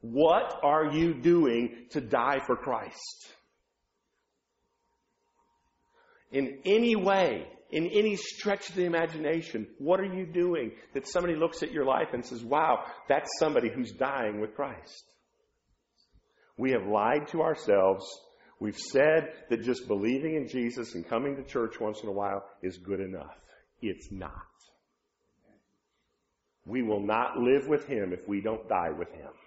What 0.00 0.58
are 0.62 0.86
you 0.92 1.14
doing 1.14 1.86
to 1.90 2.00
die 2.00 2.40
for 2.46 2.56
Christ? 2.56 3.28
In 6.32 6.60
any 6.64 6.96
way, 6.96 7.46
in 7.72 7.86
any 7.86 8.16
stretch 8.16 8.68
of 8.68 8.74
the 8.74 8.84
imagination. 8.84 9.66
What 9.78 10.00
are 10.00 10.04
you 10.12 10.26
doing 10.26 10.72
that 10.94 11.06
somebody 11.08 11.36
looks 11.36 11.62
at 11.62 11.72
your 11.72 11.84
life 11.84 12.08
and 12.12 12.24
says, 12.24 12.42
wow, 12.44 12.84
that's 13.08 13.30
somebody 13.38 13.68
who's 13.74 13.92
dying 13.92 14.40
with 14.40 14.54
Christ? 14.54 15.04
We 16.56 16.72
have 16.72 16.86
lied 16.86 17.28
to 17.28 17.40
ourselves. 17.42 18.04
We've 18.60 18.76
said 18.78 19.28
that 19.48 19.62
just 19.62 19.88
believing 19.88 20.34
in 20.36 20.48
Jesus 20.48 20.94
and 20.94 21.08
coming 21.08 21.36
to 21.36 21.42
church 21.42 21.80
once 21.80 22.02
in 22.02 22.08
a 22.08 22.12
while 22.12 22.44
is 22.62 22.76
good 22.76 23.00
enough. 23.00 23.34
It's 23.80 24.08
not. 24.10 24.42
We 26.66 26.82
will 26.82 27.00
not 27.04 27.38
live 27.38 27.66
with 27.68 27.86
Him 27.86 28.12
if 28.12 28.28
we 28.28 28.40
don't 28.42 28.68
die 28.68 28.90
with 28.96 29.10
Him. 29.12 29.39